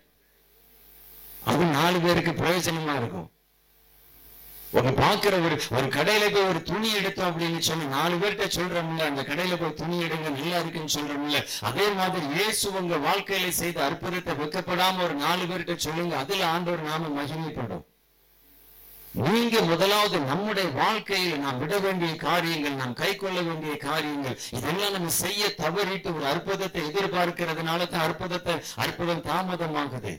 அது 1.44 1.64
நாலு 1.64 2.01
பேருக்கு 2.01 2.31
பிரயோஜனமா 2.31 2.96
இருக்கும். 2.96 3.31
உங்க 4.78 4.90
பாக்குற 5.00 5.35
ஒரு 5.46 5.56
ஒரு 5.76 5.87
கடையில 5.96 6.24
போய் 6.35 6.48
ஒரு 6.50 6.61
துணி 6.68 6.88
எடுத்தோம் 6.98 7.28
அப்படின்னு 7.30 7.58
சொன்ன 7.66 7.88
நாலு 7.94 8.14
பேர்கிட்ட 8.20 8.46
சொல்றோம்ல 8.56 9.06
அந்த 9.11 9.22
கடையில 9.30 9.56
போய் 9.62 9.78
துணி 9.80 9.96
எடுங்க 10.04 10.28
நல்லா 10.37 10.58
இருக்குன்னு 10.61 10.94
சொல்றோம்ல. 10.94 11.40
அதே 11.68 11.87
மாதிரி 11.98 12.26
இயேசு 12.37 12.64
உங்க 12.80 12.96
வாழ்க்கையில 13.06 13.50
செய்த 13.61 13.78
அற்புதத்தை 13.88 14.35
வெக்கப்படாம 14.42 15.02
ஒரு 15.06 15.16
நாலு 15.24 15.42
பேர்கிட்ட 15.50 15.76
சொல்லுங்க 15.87 16.14
அதுல 16.22 16.46
ஆண்டவர் 16.54 16.88
நாம 16.90 17.11
மகிமைப்படும். 17.18 17.85
நீங்க 19.14 19.56
முதலாவது 19.70 20.18
நம்முடைய 20.30 20.68
வாழ்க்கையில் 20.80 21.42
நாம் 21.44 21.58
விட 21.62 21.74
வேண்டிய 21.87 22.12
காரியங்கள் 22.26 22.78
நாம் 22.80 22.94
கை 23.02 23.11
கொள்ள 23.16 23.38
வேண்டிய 23.48 23.74
காரியங்கள் 23.88 24.37
இதெல்லாம் 24.58 24.94
நம்ம 24.96 25.12
செய்ய 25.24 25.52
தவறிட்டு 25.62 26.11
ஒரு 26.16 26.26
அற்புதத்தை 26.32 26.82
எதிர்பார்க்கிறதுனால 26.90 27.88
தான் 27.92 28.06
அற்புதத்தை 28.08 28.54
அற்புதம் 28.87 29.24
தாமதமாகுது. 29.28 30.14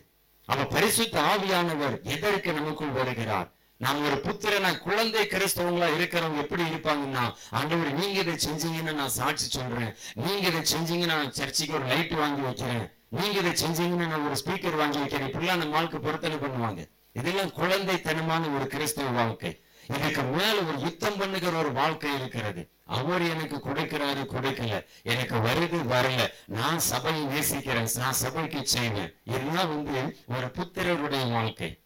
அவ 0.48 0.64
பரிசுத்த 0.76 1.18
ஆவியானவர் 1.32 1.98
எதற்கு 2.16 2.50
நமக்குள் 2.60 2.98
வருகிறார்? 3.02 3.50
நான் 3.78 4.04
ஒரு 4.04 4.16
புத்திரனா 4.16 4.78
குழந்தை 4.78 5.26
கிறிஸ்தவங்களா 5.26 5.88
இருக்கிறவங்க 5.96 6.38
எப்படி 6.38 6.64
இருப்பாங்கன்னா 6.64 7.34
ஆண்டவர் 7.50 7.94
நீங்க 7.94 8.20
இதை 8.20 8.34
செஞ்சீங்கன்னா 8.34 8.94
நான் 8.94 9.10
சாட்சி 9.10 9.48
சொல்றேன். 9.50 9.96
நீங்க 10.14 10.48
இதை 10.48 10.62
செஞ்சீங்கன்னா 10.62 11.06
நான் 11.06 11.32
சர்ச்சைக்கு 11.32 11.76
ஒரு 11.76 11.86
லைட் 11.86 12.12
வாங்கி 12.12 12.42
வைக்கிறேன். 12.42 12.92
நீங்க 13.10 13.40
இதை 13.40 13.52
செஞ்சீங்கன்னு 13.52 14.08
நான் 14.08 14.26
ஒரு 14.26 14.36
ஸ்பீக்கர் 14.46 14.76
வாங்கி 14.76 14.98
வைக்கிறேன். 14.98 15.34
இப்படிலாம் 15.34 15.58
நம்ம 15.58 15.66
வாழ்க்கை 15.66 16.00
பொருத்தனை 16.00 16.38
பண்ணுவாங்க. 16.38 16.90
இதெல்லாம் 17.12 17.52
குழந்தைத்தனமான 17.52 18.56
ஒரு 18.56 18.68
கிறிஸ்தவ 18.68 19.10
வாழ்க்கை. 19.10 19.64
இதுக்கு 19.88 20.22
மேல 20.22 20.62
ஒரு 20.62 20.80
யுத்தம் 20.80 21.18
பண்ணுகிற 21.18 21.58
ஒரு 21.58 21.72
வாழ்க்கை 21.72 22.16
இருக்கிறது. 22.16 22.70
அவர் 22.86 23.30
எனக்கு 23.30 23.58
கொடுக்கிறாரு 23.58 24.24
கொடுக்கல. 24.34 24.86
எனக்கு 25.04 25.36
வருது 25.36 25.80
வரல. 25.94 26.28
நான் 26.46 26.80
சபையை 26.80 27.26
நேசிக்கிறேன். 27.26 27.90
நான் 27.96 28.14
சபைக்கு 28.14 28.68
செய்வேன் 28.68 29.16
இதெல்லாம் 29.24 29.68
வந்து 29.68 30.18
ஒரு 30.28 30.48
புத்திரருடைய 30.48 31.32
வாழ்க்கை. 31.32 31.83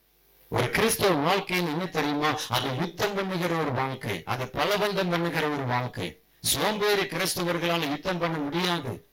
ஒரு 0.50 0.70
கிறிஸ்தவ 0.70 1.36
வாழ்க்கைன்னு 1.36 1.72
என்ன 1.74 1.86
தெரியுமா? 1.86 2.32
அது 2.50 2.76
யுத்தம் 2.76 3.16
பண்ணுகிற 3.16 3.56
ஒரு 3.56 3.72
வாழ்க்கை. 3.72 4.24
அது 4.26 4.44
பலபந்தம் 4.46 5.10
பண்ணுகிற 5.10 5.48
ஒரு 5.48 5.64
வாழ்க்கை. 5.64 6.22
சோம்பேறி 6.40 7.02
கிறிஸ்தவர்களால 7.02 7.90
யுத்தம் 7.90 8.18
பண்ண 8.18 8.38
முடியாது. 8.38 9.10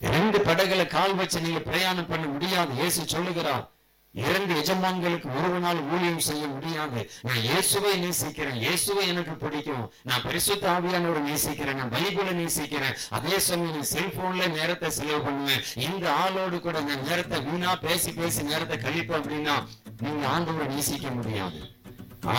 ரெண்டு 0.00 0.38
படகுல 0.38 0.86
கால் 0.86 1.14
வச்சு 1.14 1.40
நீங்க 1.40 1.58
பிரயாணம் 1.58 2.06
பண்ண 2.06 2.26
முடியாது. 2.26 2.74
இயேசு 2.74 3.04
சொல்லுகிறார் 3.04 3.73
இரண்டு 4.14 4.52
எஜமான்களுக்கு 4.60 5.28
ஒரு 5.42 5.58
நாள் 5.64 5.80
ஊழியம் 5.92 6.24
செய்ய 6.26 6.44
முடியாது. 6.54 7.00
நான் 7.26 7.40
இயேசுவை 7.46 7.92
நேசிக்கிறேன். 8.04 8.58
இயேசுவை 8.64 9.04
எனக்கு 9.12 9.34
பிடிக்கும். 9.44 9.84
நான் 10.08 10.24
பரிசுத்த 10.26 10.64
ஆவியானோட 10.74 11.20
நேசிக்கிறேன். 11.28 11.78
நான் 11.80 11.94
பைபிளை 11.96 12.34
நேசிக்கிறேன். 12.40 12.96
அதே 13.18 13.38
சமயம் 13.48 13.76
நான் 13.76 13.92
செல்போன்ல 13.94 14.46
நேரத்தை 14.58 14.90
செலவு 14.98 15.22
பண்ணுவேன். 15.26 15.64
இந்த 15.88 16.04
ஆளோடு 16.22 16.58
கூட 16.66 16.80
நான் 16.88 17.06
நேரத்தை 17.10 17.40
வீணா 17.48 17.72
பேசி 17.86 18.12
பேசி 18.20 18.42
நேரத்தை 18.52 18.78
கழிப்பேன் 18.86 19.20
அப்படின்னா 19.20 19.56
நீங்க 20.04 20.24
ஆண்டவரை 20.34 20.68
நேசிக்க 20.74 21.10
முடியாது. 21.18 21.60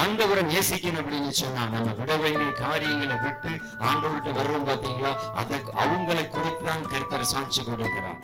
ஆண்டவரை 0.01 0.43
நேசிக்கணும் 0.53 1.01
அப்படின்னு 1.01 1.33
சொன்னா 1.41 1.63
நம்ம 1.73 1.91
விட 1.99 2.13
வேண்டிய 2.23 2.51
காரியங்களை 2.61 3.17
விட்டு 3.25 3.51
ஆண்டவர்கிட்ட 3.89 4.31
வர்றோம் 4.39 4.65
பாத்தீங்களா? 4.69 5.11
அதை 5.41 5.59
அவங்களை 5.83 6.25
குறித்து 6.37 6.65
தான் 6.69 6.89
கருத்தரை 6.93 7.27
சாட்சி 7.33 7.61
கொடுக்கிறான் 7.63 8.19